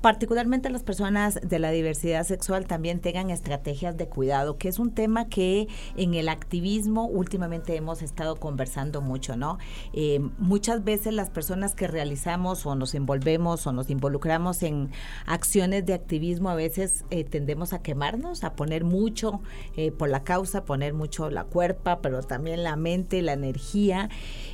particularmente 0.00 0.70
las 0.70 0.82
personas 0.82 1.38
de 1.42 1.58
la 1.58 1.70
diversidad 1.70 2.24
sexual 2.24 2.66
también 2.66 3.00
tengan 3.00 3.30
estrategias 3.30 3.96
de 3.96 4.08
cuidado, 4.08 4.56
que 4.56 4.68
es 4.68 4.78
un 4.78 4.92
tema 4.92 5.28
que 5.28 5.68
en 5.96 6.14
el 6.14 6.28
activismo 6.28 7.06
últimamente 7.06 7.76
hemos 7.76 8.02
estado 8.02 8.36
conversando 8.36 9.00
mucho, 9.00 9.36
¿no? 9.36 9.58
Eh, 9.92 10.20
muchas 10.38 10.84
veces 10.84 11.12
las 11.12 11.30
personas 11.30 11.74
que 11.74 11.86
realizamos 11.86 12.64
o 12.66 12.74
nos 12.74 12.94
envolvemos 12.94 13.66
o 13.66 13.72
nos 13.72 13.90
involucramos 13.90 14.62
en 14.62 14.90
acciones 15.26 15.84
de 15.86 15.94
activismo 15.94 16.48
a 16.48 16.54
veces 16.54 17.04
eh, 17.10 17.24
tendemos 17.24 17.72
a 17.72 17.82
quemarnos, 17.82 18.44
a 18.44 18.54
poner 18.54 18.84
mucho 18.84 19.40
eh, 19.76 19.92
por 19.92 20.08
la 20.08 20.24
causa, 20.24 20.64
poner 20.64 20.94
mucho 20.94 21.30
la 21.30 21.44
cuerpa, 21.44 22.00
pero 22.00 22.22
también 22.22 22.62
la 22.62 22.76
mente, 22.76 23.22
la 23.22 23.32
energía. 23.32 24.08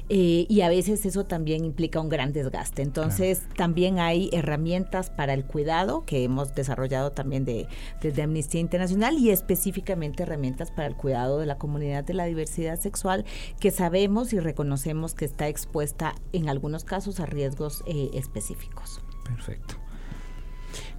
Eh, 0.09 0.47
y 0.49 0.61
a 0.61 0.69
veces 0.69 1.05
eso 1.05 1.25
también 1.25 1.65
implica 1.65 2.01
un 2.01 2.09
gran 2.09 2.33
desgaste. 2.33 2.83
Entonces, 2.83 3.43
también 3.57 3.99
hay 3.99 4.31
herramientas 4.33 5.11
para 5.11 5.35
el 5.35 5.45
cuidado 5.45 6.05
que 6.05 6.23
hemos 6.23 6.55
desarrollado 6.55 7.11
también 7.11 7.45
de, 7.45 7.67
desde 8.01 8.23
Amnistía 8.23 8.61
Internacional 8.61 9.19
y 9.19 9.31
específicamente 9.31 10.23
herramientas 10.23 10.71
para 10.71 10.87
el 10.87 10.95
cuidado 10.95 11.39
de 11.39 11.47
la 11.47 11.59
comunidad 11.59 12.05
de 12.05 12.15
la 12.15 12.27
diversidad 12.27 12.79
sexual 12.79 13.25
que 13.59 13.73
sabemos 13.73 14.33
y 14.33 14.39
reconocemos 14.39 15.15
que 15.15 15.25
está 15.25 15.49
expuesta 15.49 16.15
en 16.33 16.49
algunos 16.49 16.85
casos 16.85 17.19
a 17.19 17.27
riesgos 17.27 17.83
eh, 17.87 18.11
específicos. 18.15 19.01
Perfecto. 19.25 19.75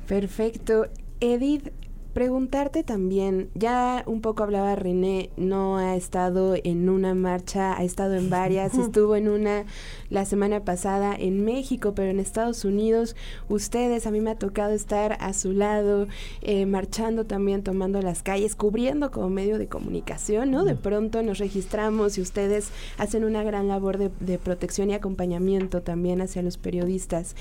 Perfecto. 0.06 0.88
Edith, 1.20 1.72
preguntarte 2.18 2.84
también, 2.84 3.52
ya 3.54 4.02
un 4.08 4.22
poco 4.22 4.42
hablaba 4.42 4.76
René, 4.76 5.30
no 5.38 5.78
ha 5.78 5.96
estado 5.96 6.56
en 6.64 6.90
una 6.90 7.14
marcha, 7.14 7.78
ha 7.78 7.84
estado 7.84 8.16
en 8.16 8.32
varias, 8.32 8.74
estuvo 8.80 9.16
en 9.16 9.30
una 9.30 9.66
la 10.10 10.26
semana 10.26 10.66
pasada 10.66 11.16
en 11.16 11.46
México, 11.46 11.94
pero 11.94 12.10
en 12.10 12.20
Estados 12.20 12.66
Unidos, 12.66 13.16
ustedes, 13.50 14.08
a 14.08 14.12
mí 14.12 14.20
me 14.20 14.32
ha 14.32 14.36
tocado 14.36 14.74
estar 14.74 15.16
a 15.20 15.32
su 15.34 15.52
lado, 15.52 16.08
eh, 16.42 16.66
marchando 16.66 17.28
también, 17.28 17.62
tomando 17.62 18.02
las 18.02 18.24
calles, 18.24 18.56
cubriendo 18.56 19.12
como 19.12 19.30
medio 19.30 19.60
de 19.60 19.68
comunicación, 19.68 20.50
¿no? 20.50 20.66
De 20.66 20.74
pronto 20.74 21.22
nos 21.22 21.38
registramos 21.38 22.18
y 22.18 22.22
ustedes 22.22 22.72
hacen 22.98 23.26
una 23.26 23.44
gran 23.44 23.68
labor 23.68 24.00
de, 24.00 24.10
de 24.22 24.40
protección 24.40 24.90
y 24.90 24.96
acompañamiento 24.96 25.84
también 25.84 26.22
hacia 26.22 26.42
los 26.42 26.58
periodistas. 26.58 27.36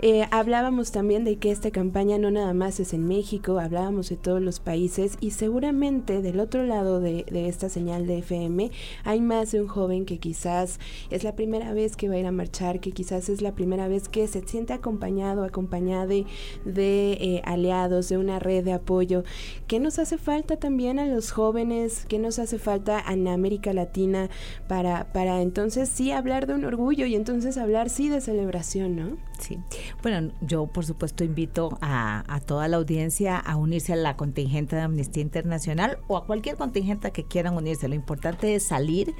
Eh, 0.00 0.26
hablábamos 0.30 0.92
también 0.92 1.24
de 1.24 1.36
que 1.36 1.50
esta 1.50 1.70
campaña 1.70 2.18
no 2.18 2.30
nada 2.30 2.52
más 2.52 2.80
es 2.80 2.92
en 2.92 3.08
México, 3.08 3.58
hablábamos 3.58 4.10
de 4.10 4.16
todos 4.16 4.42
los 4.42 4.60
países 4.60 5.16
y 5.20 5.30
seguramente 5.30 6.20
del 6.20 6.38
otro 6.38 6.64
lado 6.64 7.00
de, 7.00 7.24
esta 7.32 7.70
señal 7.70 8.06
de 8.06 8.18
FM 8.18 8.70
hay 9.04 9.20
más 9.20 9.52
de 9.52 9.62
un 9.62 9.68
joven 9.68 10.04
que 10.04 10.18
quizás 10.18 10.80
es 11.10 11.24
la 11.24 11.34
primera 11.34 11.72
vez 11.72 11.96
que 11.96 12.08
va 12.08 12.16
a 12.16 12.18
ir 12.18 12.26
a 12.26 12.32
marchar, 12.32 12.80
que 12.80 12.92
quizás 12.92 13.30
es 13.30 13.40
la 13.40 13.54
primera 13.54 13.88
vez 13.88 14.08
que 14.08 14.28
se 14.28 14.46
siente 14.46 14.74
acompañado, 14.74 15.44
acompañada 15.44 16.06
de, 16.06 16.26
eh, 16.66 17.42
aliados, 17.44 18.10
de 18.10 18.18
una 18.18 18.38
red 18.38 18.64
de 18.64 18.74
apoyo. 18.74 19.24
¿Qué 19.66 19.80
nos 19.80 19.98
hace 19.98 20.18
falta 20.18 20.56
también 20.56 20.98
a 20.98 21.06
los 21.06 21.30
jóvenes? 21.30 22.04
¿Qué 22.06 22.18
nos 22.18 22.38
hace 22.38 22.58
falta 22.58 23.02
en 23.08 23.28
América 23.28 23.72
Latina 23.72 24.28
para, 24.68 25.12
para 25.12 25.40
entonces 25.40 25.88
sí 25.88 26.12
hablar 26.12 26.46
de 26.46 26.54
un 26.54 26.64
orgullo 26.64 27.06
y 27.06 27.14
entonces 27.14 27.56
hablar 27.56 27.88
sí 27.88 28.10
de 28.10 28.20
celebración, 28.20 28.96
¿no? 28.96 29.16
Sí. 29.38 29.58
Bueno, 30.02 30.32
yo 30.40 30.66
por 30.66 30.84
supuesto 30.84 31.24
invito 31.24 31.78
a, 31.80 32.24
toda 32.46 32.68
la 32.68 32.76
audiencia 32.76 33.38
a 33.38 33.56
unirse 33.56 33.92
a 33.92 33.96
la 33.96 34.16
contingente 34.16 34.76
de 34.76 34.82
Amnistía 34.82 35.22
Internacional 35.22 35.98
o 36.06 36.16
a 36.16 36.26
cualquier 36.26 36.56
contingente 36.56 37.10
que 37.10 37.24
quieran 37.24 37.56
unirse. 37.56 37.88
Lo 37.88 37.94
importante 37.94 38.54
es 38.54 38.64
salir, 38.64 39.14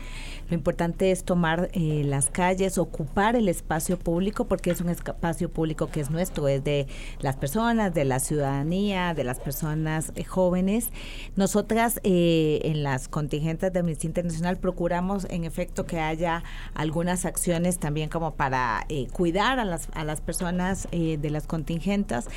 lo 0.49 0.55
importante 0.55 1.11
es 1.11 1.25
tomar 1.25 1.71
eh, 1.73 2.03
las 2.05 2.31
calles, 2.31 2.79
ocupar 2.79 3.37
el 3.37 3.49
espacio 3.49 3.99
público, 3.99 4.47
porque 4.47 4.71
es 4.71 4.81
un 4.81 4.89
espacio 4.89 5.51
público 5.51 5.89
que 5.89 6.01
es 6.01 6.11
nuestro, 6.11 6.49
es 6.49 6.63
de 6.63 6.87
las 7.21 7.37
personas, 7.37 7.95
de 7.95 8.05
la 8.05 8.21
ciudadanía, 8.21 9.15
de 9.15 9.25
las 9.25 9.41
personas 9.41 10.13
eh, 10.15 10.25
jóvenes. 10.25 10.91
Nosotras 11.37 12.01
eh, 12.05 12.61
en 12.65 12.83
las 12.83 13.09
contingentes 13.09 13.73
de 13.73 13.81
Amnistía 13.81 14.09
Internacional 14.09 14.59
procuramos 14.59 15.27
en 15.31 15.45
efecto 15.45 15.87
que 15.87 16.01
haya 16.01 16.45
algunas 16.75 17.25
acciones 17.25 17.79
también 17.79 18.09
como 18.09 18.35
para 18.35 18.87
cuidar 19.13 19.59
a 19.59 19.65
las, 19.65 19.89
a 19.95 20.05
las 20.05 20.21
personas 20.21 20.56
eh, 20.93 21.19
de 21.21 21.31
las 21.31 21.47
contingentas. 21.47 22.29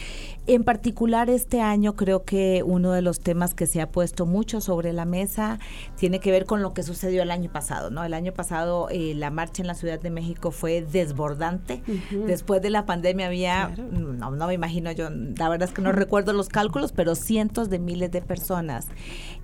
En 0.48 0.64
particular 0.64 1.30
este 1.30 1.62
año 1.62 1.96
creo 1.96 2.24
que 2.24 2.64
uno 2.66 2.92
de 2.92 3.02
los 3.02 3.20
temas 3.20 3.54
que 3.54 3.68
se 3.68 3.82
ha 3.82 3.92
puesto 3.92 4.26
mucho 4.26 4.62
sobre 4.62 4.94
la 4.94 5.06
mesa 5.06 5.60
tiene 5.96 6.20
que 6.20 6.32
ver 6.32 6.46
con 6.46 6.62
lo 6.62 6.74
que 6.74 6.84
sucedió 6.84 7.22
el 7.22 7.32
año 7.32 7.52
pasado, 7.52 7.92
¿no? 7.92 8.04
El 8.04 8.14
año 8.14 8.34
pasado 8.34 8.88
eh, 8.90 9.14
la 9.16 9.30
marcha 9.30 9.62
en 9.62 9.68
la 9.68 9.76
Ciudad 9.76 10.00
de 10.00 10.10
México 10.10 10.52
fue 10.52 10.82
desbordante. 10.82 11.82
Después 12.26 12.62
de 12.62 12.70
la 12.70 12.86
pandemia 12.86 13.28
había, 13.28 13.70
no, 13.70 14.32
no 14.32 14.48
me 14.48 14.54
imagino 14.54 14.92
yo, 14.92 15.10
la 15.10 15.50
verdad 15.50 15.70
es 15.70 15.74
que 15.74 15.82
no 15.82 15.92
recuerdo 15.92 16.34
los 16.34 16.50
cálculos, 16.50 16.92
pero 16.92 17.16
cientos 17.16 17.70
de 17.70 17.80
miles 17.80 18.12
de 18.12 18.22
personas. 18.22 18.88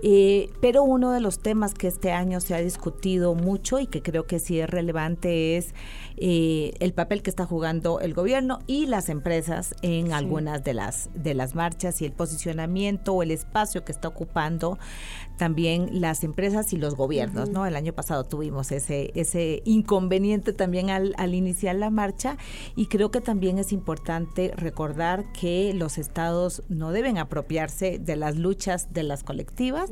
Eh, 0.01 0.49
pero 0.61 0.83
uno 0.83 1.11
de 1.11 1.19
los 1.19 1.39
temas 1.39 1.73
que 1.73 1.87
este 1.87 2.11
año 2.11 2.39
se 2.39 2.55
ha 2.55 2.59
discutido 2.59 3.35
mucho 3.35 3.79
y 3.79 3.87
que 3.87 4.01
creo 4.01 4.25
que 4.25 4.39
sí 4.39 4.59
es 4.59 4.69
relevante 4.69 5.57
es 5.57 5.73
el 6.17 6.93
papel 6.93 7.21
que 7.21 7.29
está 7.29 7.45
jugando 7.45 7.99
el 7.99 8.13
gobierno 8.13 8.59
y 8.67 8.85
las 8.85 9.09
empresas 9.09 9.75
en 9.81 10.13
algunas 10.13 10.63
de 10.63 10.73
las, 10.73 11.09
de 11.13 11.33
las 11.33 11.55
marchas 11.55 12.01
y 12.01 12.05
el 12.05 12.11
posicionamiento 12.11 13.13
o 13.13 13.23
el 13.23 13.31
espacio 13.31 13.83
que 13.83 13.91
está 13.91 14.07
ocupando 14.07 14.77
también 15.37 16.01
las 16.01 16.23
empresas 16.23 16.71
y 16.73 16.77
los 16.77 16.95
gobiernos, 16.95 17.49
¿no? 17.49 17.65
El 17.65 17.75
año 17.75 17.93
pasado 17.93 18.23
tuvimos 18.23 18.71
ese, 18.71 19.11
ese 19.15 19.61
inconveniente 19.65 20.53
también 20.53 20.89
al, 20.89 21.13
al, 21.17 21.33
iniciar 21.33 21.75
la 21.75 21.89
marcha 21.89 22.37
y 22.75 22.87
creo 22.87 23.11
que 23.11 23.21
también 23.21 23.57
es 23.59 23.73
importante 23.73 24.53
recordar 24.55 25.31
que 25.33 25.73
los 25.73 25.97
estados 25.97 26.63
no 26.69 26.91
deben 26.91 27.17
apropiarse 27.17 27.99
de 27.99 28.15
las 28.15 28.37
luchas 28.37 28.93
de 28.93 29.03
las 29.03 29.23
colectivas 29.23 29.91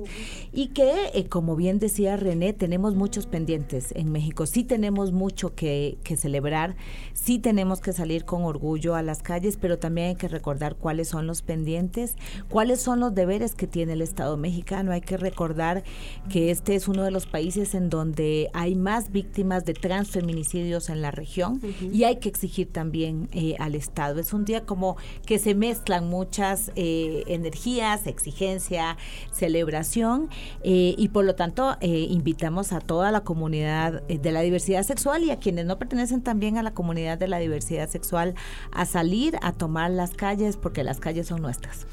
y 0.53 0.67
que, 0.67 1.11
eh, 1.13 1.27
como 1.27 1.55
bien 1.55 1.79
decía 1.79 2.15
René, 2.15 2.53
tenemos 2.53 2.95
muchos 2.95 3.27
pendientes 3.27 3.93
en 3.95 4.11
México, 4.11 4.45
sí 4.45 4.63
tenemos 4.63 5.11
mucho 5.11 5.55
que, 5.55 5.97
que 6.03 6.12
celebrar, 6.17 6.75
sí 7.13 7.39
tenemos 7.39 7.81
que 7.81 7.93
salir 7.93 8.25
con 8.25 8.43
orgullo 8.43 8.95
a 8.95 9.01
las 9.01 9.21
calles, 9.21 9.57
pero 9.59 9.79
también 9.79 10.09
hay 10.09 10.15
que 10.15 10.27
recordar 10.27 10.75
cuáles 10.75 11.07
son 11.07 11.27
los 11.27 11.41
pendientes, 11.41 12.15
cuáles 12.49 12.81
son 12.81 12.99
los 12.99 13.13
deberes 13.13 13.55
que 13.55 13.67
tiene 13.67 13.93
el 13.93 14.01
Estado 14.01 14.37
mexicano, 14.37 14.91
hay 14.91 15.01
que 15.01 15.17
recordar 15.17 15.83
que 16.29 16.51
este 16.51 16.75
es 16.75 16.87
uno 16.87 17.03
de 17.03 17.11
los 17.11 17.25
países 17.25 17.75
en 17.75 17.89
donde 17.89 18.49
hay 18.53 18.75
más 18.75 19.11
víctimas 19.11 19.65
de 19.65 19.73
transfeminicidios 19.73 20.89
en 20.89 21.01
la 21.01 21.11
región 21.11 21.59
y 21.91 22.03
hay 22.03 22.17
que 22.17 22.29
exigir 22.29 22.71
también 22.71 23.29
eh, 23.31 23.55
al 23.59 23.75
Estado. 23.75 24.19
Es 24.19 24.33
un 24.33 24.45
día 24.45 24.65
como 24.65 24.97
que 25.25 25.39
se 25.39 25.55
mezclan 25.55 26.09
muchas 26.09 26.71
eh, 26.75 27.23
energías, 27.27 28.07
exigencia, 28.07 28.97
celebración 29.31 30.29
eh, 30.63 30.95
y 30.97 31.09
por 31.09 31.25
lo 31.25 31.35
tanto 31.35 31.75
invitamos 31.81 32.71
a 32.71 32.79
toda 32.79 33.11
la 33.11 33.21
comunidad 33.21 34.03
de 34.03 34.31
la 34.31 34.41
diversidad 34.41 34.83
sexual 34.83 35.23
y 35.23 35.31
a 35.31 35.39
quienes 35.39 35.65
no 35.65 35.77
pertenecen 35.77 36.02
también 36.21 36.57
a 36.57 36.63
la 36.63 36.73
comunidad 36.73 37.17
de 37.17 37.27
la 37.27 37.39
diversidad 37.39 37.89
sexual 37.89 38.35
a 38.71 38.85
salir 38.85 39.37
a 39.41 39.51
tomar 39.51 39.91
las 39.91 40.11
calles 40.11 40.57
porque 40.57 40.83
las 40.83 40.99
calles 40.99 41.27
son 41.27 41.41
nuestras. 41.41 41.85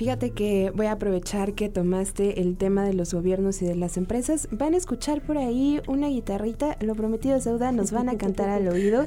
Fíjate 0.00 0.30
que 0.30 0.72
voy 0.74 0.86
a 0.86 0.92
aprovechar 0.92 1.52
que 1.52 1.68
tomaste 1.68 2.40
el 2.40 2.56
tema 2.56 2.84
de 2.84 2.94
los 2.94 3.12
gobiernos 3.12 3.60
y 3.60 3.66
de 3.66 3.74
las 3.74 3.98
empresas. 3.98 4.48
Van 4.50 4.72
a 4.72 4.78
escuchar 4.78 5.20
por 5.20 5.36
ahí 5.36 5.78
una 5.88 6.08
guitarrita, 6.08 6.78
lo 6.80 6.94
prometido 6.94 7.36
es 7.36 7.44
deuda, 7.44 7.70
nos 7.70 7.92
van 7.92 8.08
a 8.08 8.16
cantar 8.16 8.48
al 8.48 8.66
oído, 8.68 9.04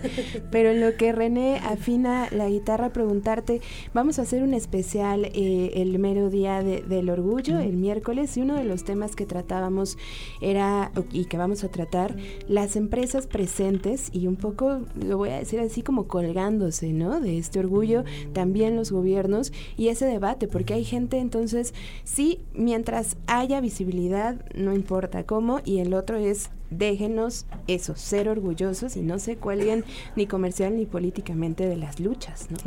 pero 0.52 0.70
en 0.70 0.82
lo 0.82 0.96
que 0.96 1.12
René 1.12 1.58
afina 1.58 2.28
la 2.30 2.48
guitarra, 2.48 2.94
preguntarte, 2.94 3.60
vamos 3.96 4.20
a 4.20 4.22
hacer 4.22 4.44
un 4.44 4.54
especial 4.54 5.26
eh, 5.34 5.72
el 5.78 5.98
mero 5.98 6.30
día 6.30 6.62
del 6.62 7.10
orgullo, 7.10 7.58
el 7.58 7.76
miércoles, 7.76 8.38
y 8.38 8.42
uno 8.42 8.54
de 8.54 8.64
los 8.64 8.84
temas 8.84 9.16
que 9.16 9.26
tratábamos 9.26 9.98
era, 10.42 10.92
y 11.12 11.26
que 11.26 11.38
vamos 11.38 11.64
a 11.64 11.70
tratar, 11.70 12.16
las 12.48 12.76
empresas 12.76 13.26
presentes 13.26 14.12
y 14.14 14.28
un 14.28 14.36
poco, 14.36 14.82
lo 15.04 15.18
voy 15.18 15.30
a 15.30 15.40
decir 15.40 15.60
así 15.60 15.82
como 15.82 16.08
colgándose, 16.08 16.94
¿no? 16.94 17.20
De 17.20 17.40
este 17.40 17.58
orgullo, 17.58 18.04
también 18.34 18.76
los 18.76 18.92
gobiernos 18.92 19.52
y 19.76 19.88
ese 19.88 20.06
debate, 20.06 20.48
porque 20.48 20.76
hay 20.76 20.83
gente, 20.84 21.20
entonces 21.20 21.74
sí, 22.04 22.40
mientras 22.54 23.18
haya 23.28 23.62
visibilidad, 23.62 24.44
no 24.56 24.74
importa 24.74 25.24
cómo, 25.26 25.60
y 25.64 25.80
el 25.80 25.94
otro 25.94 26.18
es 26.18 26.50
déjenos 26.78 27.46
eso, 27.68 27.96
ser 27.96 28.30
orgullosos 28.30 28.96
y 28.96 29.02
no 29.02 29.20
se 29.20 29.38
cuelguen 29.38 29.86
ni 30.16 30.28
comercial 30.28 30.76
ni 30.76 30.86
políticamente 30.86 31.68
de 31.68 31.78
las 31.78 32.00
luchas. 32.00 32.50
¿no? 32.50 32.58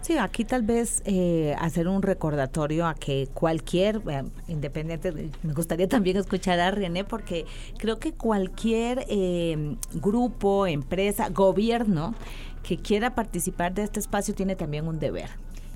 Sí. 0.00 0.16
aquí 0.18 0.44
tal 0.44 0.62
vez 0.62 1.02
eh, 1.04 1.54
hacer 1.58 1.88
un 1.88 2.02
recordatorio 2.02 2.86
a 2.86 2.94
que 2.94 3.28
cualquier, 3.32 4.02
eh, 4.08 4.24
independiente, 4.48 5.12
me 5.42 5.52
gustaría 5.52 5.88
también 5.88 6.16
escuchar 6.16 6.60
a 6.60 6.70
René 6.70 7.04
porque 7.04 7.46
creo 7.78 7.98
que 7.98 8.12
cualquier 8.12 9.04
eh, 9.08 9.76
grupo, 9.94 10.66
empresa, 10.66 11.28
gobierno 11.28 12.14
que 12.62 12.78
quiera 12.78 13.14
participar 13.14 13.74
de 13.74 13.82
este 13.82 14.00
espacio 14.00 14.34
tiene 14.34 14.56
también 14.56 14.86
un 14.86 14.98
deber 14.98 15.30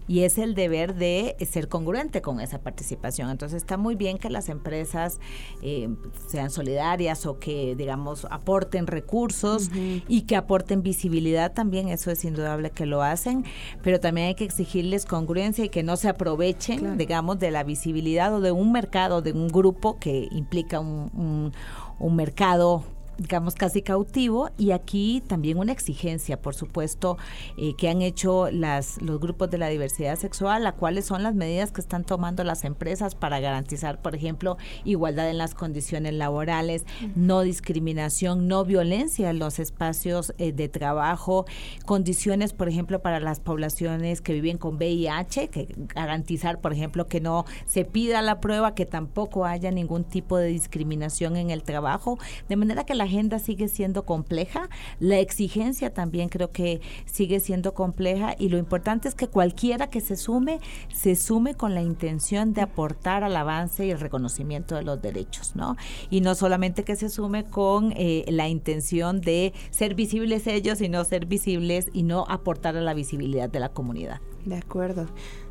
y 0.08 0.20
es 0.22 0.38
el 0.38 0.54
deber 0.54 0.94
de 0.94 1.36
ser 1.50 1.68
congruente 1.68 2.22
con 2.22 2.40
esa 2.40 2.60
participación. 2.60 3.30
Entonces 3.30 3.62
está 3.62 3.76
muy 3.76 3.94
bien 3.94 4.18
que 4.18 4.30
las 4.30 4.48
empresas 4.48 5.18
eh, 5.62 5.88
sean 6.28 6.50
solidarias 6.50 7.26
o 7.26 7.38
que, 7.38 7.74
digamos, 7.76 8.26
aporten 8.30 8.86
recursos 8.86 9.70
y 10.08 10.22
que 10.22 10.36
aporten 10.36 10.82
visibilidad 10.82 11.52
también, 11.52 11.88
eso 11.88 12.10
es 12.10 12.24
indudable 12.24 12.70
que 12.70 12.86
lo 12.86 13.02
hacen, 13.02 13.44
pero 13.82 14.00
también 14.00 14.28
hay 14.28 14.34
que 14.34 14.44
exigirles 14.44 15.06
congruencia 15.06 15.64
y 15.64 15.68
que 15.68 15.82
no 15.82 15.96
se 15.96 16.08
aprovechen, 16.08 16.96
digamos, 16.98 17.38
de 17.38 17.50
la 17.50 17.64
visibilidad 17.64 18.34
o 18.34 18.40
de 18.40 18.52
un 18.52 18.72
mercado, 18.72 19.22
de 19.22 19.32
un 19.32 19.48
grupo 19.48 19.98
que 19.98 20.28
implica 20.30 20.80
un, 20.80 21.10
un, 21.14 21.52
un 21.98 22.16
mercado 22.16 22.84
digamos, 23.18 23.54
casi 23.54 23.82
cautivo. 23.82 24.50
Y 24.58 24.70
aquí 24.72 25.22
también 25.26 25.58
una 25.58 25.72
exigencia, 25.72 26.40
por 26.40 26.54
supuesto, 26.54 27.18
eh, 27.56 27.74
que 27.76 27.88
han 27.88 28.02
hecho 28.02 28.50
las, 28.50 29.00
los 29.02 29.20
grupos 29.20 29.50
de 29.50 29.58
la 29.58 29.68
diversidad 29.68 30.16
sexual, 30.18 30.64
la 30.64 30.72
cuáles 30.72 31.06
son 31.06 31.22
las 31.22 31.34
medidas 31.34 31.72
que 31.72 31.80
están 31.80 32.04
tomando 32.04 32.44
las 32.44 32.64
empresas 32.64 33.14
para 33.14 33.40
garantizar, 33.40 34.00
por 34.00 34.14
ejemplo, 34.14 34.56
igualdad 34.84 35.30
en 35.30 35.38
las 35.38 35.54
condiciones 35.54 36.14
laborales, 36.14 36.84
no 37.14 37.40
discriminación, 37.42 38.48
no 38.48 38.64
violencia 38.64 39.30
en 39.30 39.38
los 39.38 39.58
espacios 39.58 40.34
eh, 40.38 40.52
de 40.52 40.68
trabajo, 40.68 41.46
condiciones, 41.84 42.52
por 42.52 42.68
ejemplo, 42.68 43.00
para 43.00 43.20
las 43.20 43.40
poblaciones 43.40 44.20
que 44.20 44.32
viven 44.32 44.58
con 44.58 44.76
VIH, 44.76 45.48
que 45.48 45.68
garantizar, 45.94 46.60
por 46.60 46.72
ejemplo, 46.72 47.06
que 47.06 47.20
no 47.20 47.44
se 47.66 47.84
pida 47.84 48.22
la 48.22 48.40
prueba, 48.40 48.74
que 48.74 48.86
tampoco 48.86 49.44
haya 49.44 49.70
ningún 49.70 50.04
tipo 50.04 50.36
de 50.36 50.48
discriminación 50.48 51.36
en 51.36 51.50
el 51.50 51.62
trabajo, 51.62 52.18
de 52.48 52.56
manera 52.56 52.84
que 52.84 52.94
la 52.94 53.05
agenda 53.06 53.38
sigue 53.38 53.68
siendo 53.68 54.04
compleja, 54.04 54.68
la 55.00 55.18
exigencia 55.18 55.92
también 55.92 56.28
creo 56.28 56.50
que 56.50 56.80
sigue 57.06 57.40
siendo 57.40 57.74
compleja 57.74 58.34
y 58.38 58.48
lo 58.48 58.58
importante 58.58 59.08
es 59.08 59.14
que 59.14 59.28
cualquiera 59.28 59.88
que 59.88 60.00
se 60.00 60.16
sume, 60.16 60.60
se 60.92 61.16
sume 61.16 61.54
con 61.54 61.74
la 61.74 61.82
intención 61.82 62.52
de 62.52 62.60
aportar 62.60 63.24
al 63.24 63.36
avance 63.36 63.86
y 63.86 63.90
el 63.90 64.00
reconocimiento 64.00 64.74
de 64.74 64.82
los 64.82 65.00
derechos, 65.00 65.56
¿no? 65.56 65.76
Y 66.10 66.20
no 66.20 66.34
solamente 66.34 66.84
que 66.84 66.96
se 66.96 67.08
sume 67.08 67.44
con 67.44 67.92
eh, 67.96 68.24
la 68.28 68.48
intención 68.48 69.20
de 69.20 69.52
ser 69.70 69.94
visibles 69.94 70.46
ellos, 70.46 70.78
sino 70.78 71.04
ser 71.04 71.26
visibles 71.26 71.88
y 71.92 72.02
no 72.02 72.24
aportar 72.28 72.76
a 72.76 72.80
la 72.80 72.94
visibilidad 72.94 73.48
de 73.48 73.60
la 73.60 73.70
comunidad. 73.70 74.20
De 74.44 74.56
acuerdo. 74.56 75.06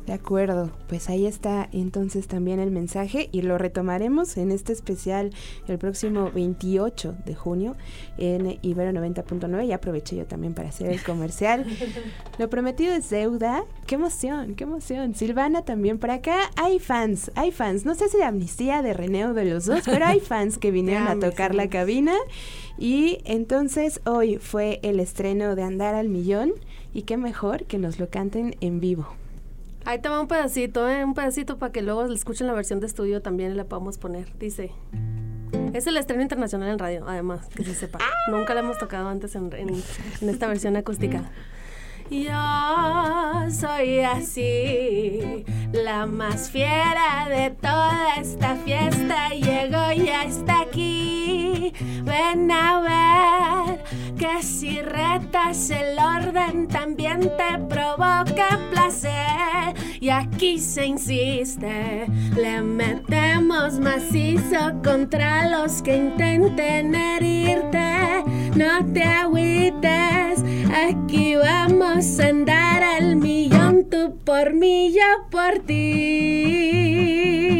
De 0.06 0.12
acuerdo, 0.12 0.70
pues 0.86 1.08
ahí 1.10 1.26
está 1.26 1.68
entonces 1.72 2.28
también 2.28 2.60
el 2.60 2.70
mensaje 2.70 3.28
y 3.32 3.42
lo 3.42 3.58
retomaremos 3.58 4.36
en 4.36 4.52
este 4.52 4.72
especial 4.72 5.32
el 5.66 5.78
próximo 5.78 6.30
28 6.32 7.16
de 7.24 7.34
junio 7.34 7.76
en 8.16 8.56
Ibero 8.62 8.92
90.9 8.92 9.66
y 9.66 9.72
aprovecho 9.72 10.14
yo 10.14 10.24
también 10.24 10.54
para 10.54 10.68
hacer 10.68 10.92
el 10.92 11.02
comercial. 11.02 11.66
lo 12.38 12.48
prometido 12.48 12.94
es 12.94 13.10
deuda. 13.10 13.64
Qué 13.88 13.96
emoción, 13.96 14.54
qué 14.54 14.62
emoción. 14.62 15.16
Silvana 15.16 15.62
también 15.62 15.98
por 15.98 16.12
acá. 16.12 16.36
Hay 16.54 16.78
fans, 16.78 17.32
hay 17.34 17.50
fans. 17.50 17.84
No 17.84 17.96
sé 17.96 18.08
si 18.08 18.16
de 18.16 18.24
Amnistía, 18.24 18.82
de 18.82 18.92
Reneo, 18.92 19.34
de 19.34 19.44
los 19.44 19.66
dos, 19.66 19.82
pero 19.86 20.06
hay 20.06 20.20
fans 20.20 20.56
que 20.56 20.70
vinieron 20.70 21.08
a 21.08 21.18
tocar 21.18 21.52
la 21.52 21.68
cabina. 21.68 22.14
Y 22.78 23.18
entonces 23.24 24.00
hoy 24.04 24.36
fue 24.36 24.78
el 24.84 25.00
estreno 25.00 25.56
de 25.56 25.64
Andar 25.64 25.96
al 25.96 26.08
Millón 26.08 26.52
y 26.94 27.02
qué 27.02 27.16
mejor 27.16 27.64
que 27.64 27.78
nos 27.78 27.98
lo 27.98 28.08
canten 28.08 28.54
en 28.60 28.78
vivo. 28.78 29.08
Ahí 29.86 30.00
te 30.00 30.08
va 30.08 30.20
un 30.20 30.26
pedacito, 30.26 30.88
¿eh? 30.88 31.04
un 31.04 31.14
pedacito 31.14 31.58
para 31.58 31.70
que 31.70 31.80
luego 31.80 32.04
escuchen 32.06 32.48
la 32.48 32.52
versión 32.54 32.80
de 32.80 32.88
estudio 32.88 33.22
también 33.22 33.52
y 33.52 33.54
la 33.54 33.64
podamos 33.64 33.98
poner. 33.98 34.36
Dice. 34.36 34.72
Es 35.72 35.86
el 35.86 35.96
estreno 35.96 36.22
internacional 36.22 36.70
en 36.70 36.78
radio, 36.80 37.04
además, 37.06 37.46
que 37.54 37.64
se 37.64 37.72
sepa. 37.72 38.00
Nunca 38.28 38.52
la 38.52 38.60
hemos 38.60 38.78
tocado 38.78 39.08
antes 39.08 39.36
en, 39.36 39.52
en 39.54 40.28
esta 40.28 40.48
versión 40.48 40.76
acústica. 40.76 41.30
Yo 42.10 43.50
soy 43.50 44.00
así, 44.00 45.44
la 45.72 46.06
más 46.06 46.50
fiera 46.50 47.28
de 47.28 47.50
toda 47.50 48.16
esta 48.16 48.56
fiesta. 48.56 49.34
Ven 52.04 52.50
a 52.50 52.80
ver 52.80 53.84
que 54.16 54.42
si 54.42 54.80
retas 54.80 55.70
el 55.70 55.98
orden 55.98 56.68
también 56.68 57.20
te 57.20 57.58
provoca 57.68 58.58
placer. 58.70 59.74
Y 60.00 60.10
aquí 60.10 60.58
se 60.58 60.86
insiste, 60.86 62.06
le 62.36 62.62
metemos 62.62 63.80
macizo 63.80 64.80
contra 64.84 65.48
los 65.48 65.82
que 65.82 65.96
intenten 65.96 66.94
herirte. 66.94 68.22
No 68.54 68.84
te 68.92 69.02
agüites, 69.02 70.44
aquí 70.88 71.36
vamos 71.36 72.20
andar 72.20 72.82
al 72.82 73.16
millón, 73.16 73.88
tú 73.90 74.18
por 74.24 74.54
mí, 74.54 74.92
yo 74.92 75.28
por 75.30 75.58
ti. 75.66 77.55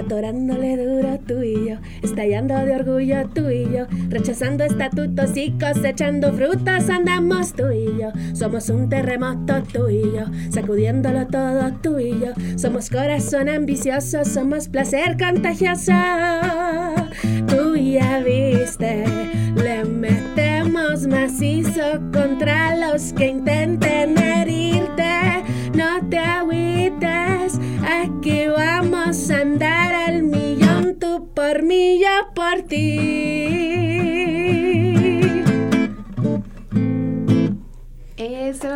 Atorándole 0.00 0.76
duro, 0.76 1.18
tú 1.26 1.42
y 1.42 1.68
yo, 1.68 1.76
estallando 2.02 2.54
de 2.54 2.76
orgullo, 2.76 3.28
tú 3.34 3.48
y 3.50 3.64
yo, 3.64 3.86
rechazando 4.08 4.64
estatutos 4.64 5.36
y 5.36 5.52
cosechando 5.52 6.32
frutas, 6.32 6.90
andamos 6.90 7.52
tú 7.52 7.70
y 7.70 8.00
yo. 8.00 8.10
Somos 8.34 8.68
un 8.68 8.88
terremoto, 8.88 9.62
tú 9.72 9.88
y 9.88 10.02
yo, 10.02 10.26
sacudiéndolo 10.50 11.26
todo, 11.26 11.72
tú 11.82 11.98
y 11.98 12.10
yo. 12.20 12.32
Somos 12.56 12.90
corazón 12.90 13.48
ambicioso, 13.48 14.24
somos 14.24 14.68
placer 14.68 15.16
contagioso. 15.18 15.92
Tú 17.46 17.76
ya 17.76 18.20
viste, 18.20 19.04
le 19.56 19.84
metemos 19.84 21.06
macizo 21.06 22.00
contra 22.12 22.76
los 22.76 23.12
que 23.12 23.28
intenten 23.28 24.16
herirte. 24.18 25.44
No 25.74 26.08
te 26.08 26.18
agüites, 26.18 27.58
aquí 27.82 28.46
vamos 28.48 29.30
a 29.30 29.40
andar 29.40 29.89
por 31.60 31.68
mí, 31.68 32.00
yo 32.00 32.32
por 32.34 32.62
ti. 32.62 32.96
Eso. 38.16 38.68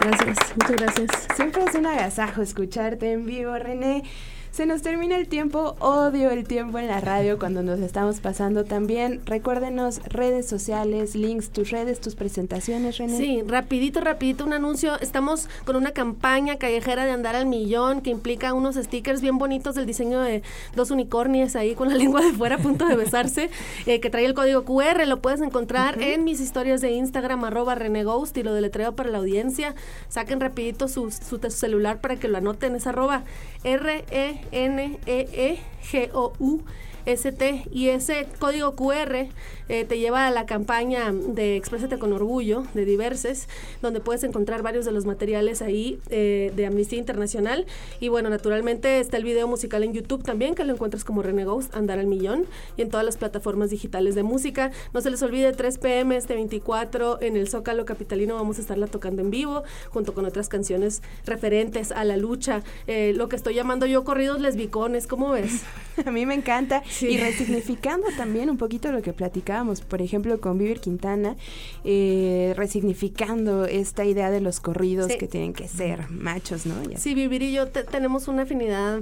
Gracias, 0.00 0.36
muchas 0.56 0.76
gracias. 0.76 1.10
Siempre 1.34 1.64
es 1.64 1.74
un 1.74 1.86
agasajo 1.86 2.42
escucharte 2.42 3.12
en 3.12 3.24
vivo, 3.24 3.56
René. 3.56 4.02
Se 4.56 4.64
nos 4.64 4.80
termina 4.80 5.18
el 5.18 5.28
tiempo, 5.28 5.76
odio 5.80 6.30
el 6.30 6.48
tiempo 6.48 6.78
en 6.78 6.86
la 6.86 6.98
radio 7.02 7.38
cuando 7.38 7.62
nos 7.62 7.78
estamos 7.80 8.20
pasando 8.20 8.64
también. 8.64 9.20
Recuérdenos 9.26 10.00
redes 10.04 10.48
sociales, 10.48 11.14
links, 11.14 11.50
tus 11.50 11.68
redes, 11.68 12.00
tus 12.00 12.14
presentaciones, 12.14 12.96
René. 12.96 13.18
Sí, 13.18 13.42
rapidito, 13.46 14.00
rapidito 14.00 14.46
un 14.46 14.54
anuncio. 14.54 14.98
Estamos 15.00 15.50
con 15.66 15.76
una 15.76 15.90
campaña 15.90 16.56
callejera 16.56 17.04
de 17.04 17.10
andar 17.10 17.36
al 17.36 17.44
millón 17.44 18.00
que 18.00 18.08
implica 18.08 18.54
unos 18.54 18.76
stickers 18.76 19.20
bien 19.20 19.36
bonitos 19.36 19.74
del 19.74 19.84
diseño 19.84 20.22
de 20.22 20.42
dos 20.74 20.90
unicornios 20.90 21.54
ahí 21.54 21.74
con 21.74 21.90
la 21.90 21.94
lengua 22.02 22.22
de 22.22 22.32
fuera 22.32 22.54
a 22.56 22.58
punto 22.58 22.86
de 22.86 22.96
besarse, 22.96 23.50
eh, 23.84 24.00
que 24.00 24.08
trae 24.08 24.24
el 24.24 24.32
código 24.32 24.64
QR. 24.64 25.06
Lo 25.06 25.20
puedes 25.20 25.42
encontrar 25.42 26.00
en 26.00 26.24
mis 26.24 26.40
historias 26.40 26.80
de 26.80 26.92
Instagram, 26.92 27.44
arroba 27.44 27.74
Reneghost 27.74 28.34
y 28.38 28.42
lo 28.42 28.54
deletreo 28.54 28.96
para 28.96 29.10
la 29.10 29.18
audiencia. 29.18 29.74
Saquen 30.08 30.40
rapidito 30.40 30.88
su, 30.88 31.10
su 31.10 31.38
celular 31.50 32.00
para 32.00 32.16
que 32.16 32.28
lo 32.28 32.38
anoten. 32.38 32.74
Es 32.74 32.86
arroba 32.86 33.22
R-E-N-E-E-G-O-U. 34.52 36.50
ST 37.06 37.64
y 37.70 37.88
ese 37.88 38.26
código 38.38 38.74
QR 38.74 39.28
eh, 39.68 39.84
te 39.84 39.98
lleva 39.98 40.26
a 40.26 40.30
la 40.30 40.46
campaña 40.46 41.12
de 41.12 41.56
Exprésate 41.56 41.98
con 41.98 42.12
Orgullo 42.12 42.64
de 42.74 42.84
Diverses, 42.84 43.48
donde 43.82 44.00
puedes 44.00 44.22
encontrar 44.22 44.62
varios 44.62 44.84
de 44.84 44.92
los 44.92 45.06
materiales 45.06 45.62
ahí 45.62 45.98
eh, 46.10 46.52
de 46.54 46.66
Amnistía 46.66 46.98
Internacional. 46.98 47.66
Y 47.98 48.08
bueno, 48.08 48.30
naturalmente 48.30 49.00
está 49.00 49.16
el 49.16 49.24
video 49.24 49.48
musical 49.48 49.82
en 49.82 49.92
YouTube 49.92 50.22
también, 50.22 50.54
que 50.54 50.64
lo 50.64 50.72
encuentras 50.72 51.04
como 51.04 51.22
René 51.22 51.46
Andar 51.72 52.00
al 52.00 52.06
Millón, 52.06 52.46
y 52.76 52.82
en 52.82 52.90
todas 52.90 53.06
las 53.06 53.16
plataformas 53.16 53.70
digitales 53.70 54.14
de 54.14 54.24
música. 54.24 54.72
No 54.92 55.00
se 55.00 55.10
les 55.10 55.22
olvide, 55.22 55.52
3 55.52 55.78
pm 55.78 56.16
este 56.16 56.34
24 56.34 57.22
en 57.22 57.36
el 57.36 57.48
Zócalo 57.48 57.84
Capitalino 57.84 58.34
vamos 58.34 58.58
a 58.58 58.62
estarla 58.62 58.88
tocando 58.88 59.22
en 59.22 59.30
vivo, 59.30 59.62
junto 59.90 60.12
con 60.12 60.24
otras 60.24 60.48
canciones 60.48 61.02
referentes 61.24 61.92
a 61.92 62.04
la 62.04 62.16
lucha. 62.16 62.62
Eh, 62.86 63.12
lo 63.14 63.28
que 63.28 63.36
estoy 63.36 63.54
llamando 63.54 63.86
yo 63.86 64.04
corridos 64.04 64.40
lesbicones, 64.40 65.06
¿cómo 65.06 65.30
ves? 65.30 65.62
a 66.04 66.10
mí 66.10 66.26
me 66.26 66.34
encanta. 66.34 66.82
Y 67.02 67.18
resignificando 67.18 68.06
también 68.16 68.50
un 68.50 68.56
poquito 68.56 68.90
lo 68.92 69.02
que 69.02 69.12
platicábamos, 69.12 69.80
por 69.80 70.02
ejemplo, 70.02 70.40
con 70.40 70.58
Vivir 70.58 70.80
Quintana, 70.80 71.36
eh, 71.84 72.54
resignificando 72.56 73.64
esta 73.64 74.04
idea 74.04 74.30
de 74.30 74.40
los 74.40 74.60
corridos 74.60 75.08
que 75.08 75.26
tienen 75.26 75.52
que 75.52 75.68
ser 75.68 76.10
machos, 76.10 76.66
¿no? 76.66 76.74
Sí, 76.96 77.14
Vivir 77.14 77.42
y 77.42 77.52
yo 77.52 77.68
tenemos 77.68 78.28
una 78.28 78.42
afinidad 78.42 79.00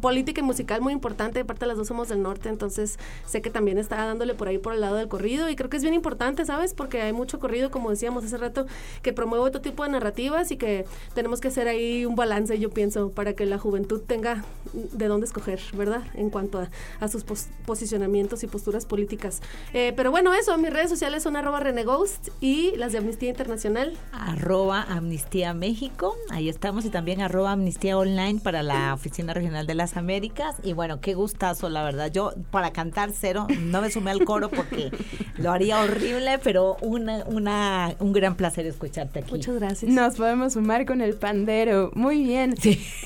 política 0.00 0.40
y 0.40 0.44
musical 0.44 0.80
muy 0.80 0.92
importante, 0.92 1.40
aparte 1.40 1.66
las 1.66 1.76
dos 1.76 1.88
somos 1.88 2.08
del 2.08 2.22
norte, 2.22 2.48
entonces 2.48 2.98
sé 3.26 3.42
que 3.42 3.50
también 3.50 3.78
está 3.78 3.96
dándole 3.96 4.34
por 4.34 4.48
ahí 4.48 4.58
por 4.58 4.74
el 4.74 4.80
lado 4.80 4.96
del 4.96 5.08
corrido 5.08 5.48
y 5.48 5.56
creo 5.56 5.70
que 5.70 5.76
es 5.76 5.82
bien 5.82 5.94
importante, 5.94 6.44
¿sabes? 6.44 6.74
Porque 6.74 7.02
hay 7.02 7.12
mucho 7.12 7.38
corrido, 7.38 7.70
como 7.70 7.90
decíamos 7.90 8.24
hace 8.24 8.36
rato, 8.36 8.66
que 9.02 9.12
promueve 9.12 9.44
otro 9.44 9.60
tipo 9.60 9.84
de 9.84 9.90
narrativas 9.90 10.50
y 10.50 10.56
que 10.56 10.84
tenemos 11.14 11.40
que 11.40 11.48
hacer 11.48 11.68
ahí 11.68 12.04
un 12.04 12.16
balance, 12.16 12.58
yo 12.58 12.70
pienso, 12.70 13.10
para 13.10 13.34
que 13.34 13.46
la 13.46 13.58
juventud 13.58 14.00
tenga 14.06 14.44
de 14.72 15.08
dónde 15.08 15.26
escoger, 15.26 15.60
¿verdad? 15.74 16.02
En 16.14 16.30
cuanto 16.30 16.58
a, 16.58 16.70
a 17.00 17.08
sus 17.08 17.17
posicionamientos 17.24 18.42
y 18.42 18.46
posturas 18.46 18.86
políticas. 18.86 19.40
Eh, 19.72 19.92
pero 19.96 20.10
bueno, 20.10 20.34
eso, 20.34 20.56
mis 20.58 20.70
redes 20.70 20.90
sociales 20.90 21.22
son 21.22 21.36
arroba 21.36 21.60
reneghost 21.60 22.28
y 22.40 22.72
las 22.76 22.92
de 22.92 22.98
Amnistía 22.98 23.30
Internacional. 23.30 23.96
Arroba 24.12 24.82
Amnistía 24.82 25.54
México, 25.54 26.16
ahí 26.30 26.48
estamos, 26.48 26.84
y 26.84 26.90
también 26.90 27.20
arroba 27.20 27.52
Amnistía 27.52 27.96
Online 27.98 28.40
para 28.40 28.62
la 28.62 28.94
Oficina 28.94 29.34
Regional 29.34 29.66
de 29.66 29.74
las 29.74 29.96
Américas. 29.96 30.56
Y 30.62 30.72
bueno, 30.72 31.00
qué 31.00 31.14
gustazo, 31.14 31.68
la 31.68 31.82
verdad. 31.82 32.10
Yo 32.12 32.32
para 32.50 32.72
cantar 32.72 33.10
cero, 33.12 33.46
no 33.60 33.80
me 33.80 33.90
sumé 33.90 34.10
al 34.10 34.24
coro 34.24 34.48
porque 34.48 34.90
lo 35.38 35.50
haría 35.50 35.80
horrible, 35.80 36.38
pero 36.42 36.76
una, 36.80 37.24
una, 37.26 37.94
un 37.98 38.12
gran 38.12 38.36
placer 38.36 38.66
escucharte 38.66 39.20
aquí. 39.20 39.32
Muchas 39.32 39.56
gracias. 39.56 39.90
Nos 39.90 40.16
podemos 40.16 40.54
sumar 40.54 40.86
con 40.86 41.00
el 41.00 41.14
pandero. 41.14 41.90
Muy 41.94 42.22
bien. 42.22 42.54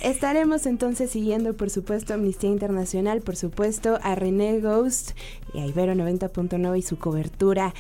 Estaremos 0.03 0.67
entonces 0.67 1.11
siguiendo, 1.11 1.55
por 1.55 1.71
supuesto, 1.71 2.15
Amnistía 2.15 2.51
Internacional, 2.51 3.21
por 3.21 3.37
supuesto, 3.37 3.92
a 4.03 4.15
René 4.15 4.61
Ghost 4.61 5.13
y 5.55 5.59
a 5.59 5.67
Ibero 5.67 5.95
90.9 5.95 6.79
y 6.79 6.83
su 6.83 6.99
cobertura 6.99 7.75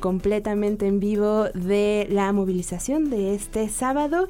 completamente 0.00 0.86
en 0.86 1.00
vivo 1.00 1.44
de 1.54 2.06
la 2.10 2.32
movilización 2.32 3.10
de 3.10 3.34
este 3.34 3.68
sábado. 3.68 4.28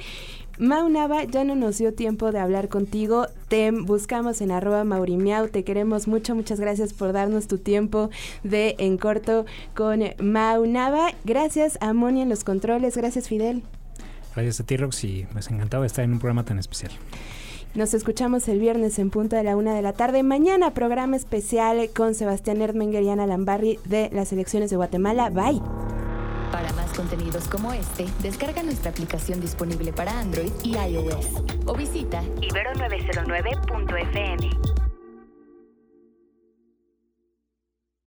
Maunaba, 0.59 1.23
ya 1.23 1.45
no 1.45 1.55
nos 1.55 1.79
dio 1.79 1.95
tiempo 1.95 2.33
de 2.33 2.41
hablar 2.41 2.69
contigo. 2.69 3.29
Te 3.47 3.71
buscamos 3.71 4.41
en 4.41 4.51
arroba 4.51 4.83
maurimiau. 4.83 5.49
Te 5.49 5.63
queremos 5.63 6.09
mucho. 6.09 6.35
Muchas 6.35 6.59
gracias 6.59 6.93
por 6.93 7.13
darnos 7.13 7.47
tu 7.47 7.59
tiempo 7.59 8.11
de 8.43 8.75
en 8.79 8.99
corto 8.99 9.47
con 9.75 10.03
Maunaba. 10.19 11.13
Gracias 11.25 11.79
a 11.81 11.93
Moni 11.93 12.23
en 12.23 12.29
los 12.29 12.43
controles. 12.43 12.97
Gracias, 12.97 13.29
Fidel. 13.29 13.63
Gracias 14.35 14.61
a 14.61 14.67
ti, 14.67 14.77
Rox, 14.77 15.05
me 15.05 15.27
ha 15.35 15.55
encantado 15.55 15.85
estar 15.85 16.05
en 16.05 16.13
un 16.13 16.19
programa 16.19 16.45
tan 16.45 16.59
especial. 16.59 16.93
Nos 17.75 17.93
escuchamos 17.95 18.47
el 18.49 18.61
viernes 18.61 18.99
en 18.99 19.11
punto 19.11 19.37
de 19.37 19.45
la 19.45 19.57
una 19.57 19.75
de 19.75 19.83
la 19.83 19.93
tarde. 19.93 20.23
Mañana 20.23 20.73
programa 20.73 21.17
especial 21.17 21.91
con 21.95 22.15
Sebastián 22.15 22.63
Erdmenger 22.63 23.03
y 23.03 23.11
Ana 23.11 23.27
Lambarri 23.27 23.79
de 23.85 24.09
las 24.13 24.33
elecciones 24.33 24.71
de 24.71 24.77
Guatemala. 24.77 25.29
Bye. 25.31 25.61
Para 26.51 26.73
más 26.73 26.91
contenidos 26.95 27.47
como 27.47 27.75
este, 27.75 28.07
descarga 28.23 28.63
nuestra 28.63 28.91
aplicación 28.91 29.39
disponible 29.41 29.93
para 29.93 30.19
Android 30.19 30.51
y 30.65 30.77
iOS 30.77 31.43
o 31.67 31.75
visita 31.75 32.23
ibero909.fm. 32.41 34.78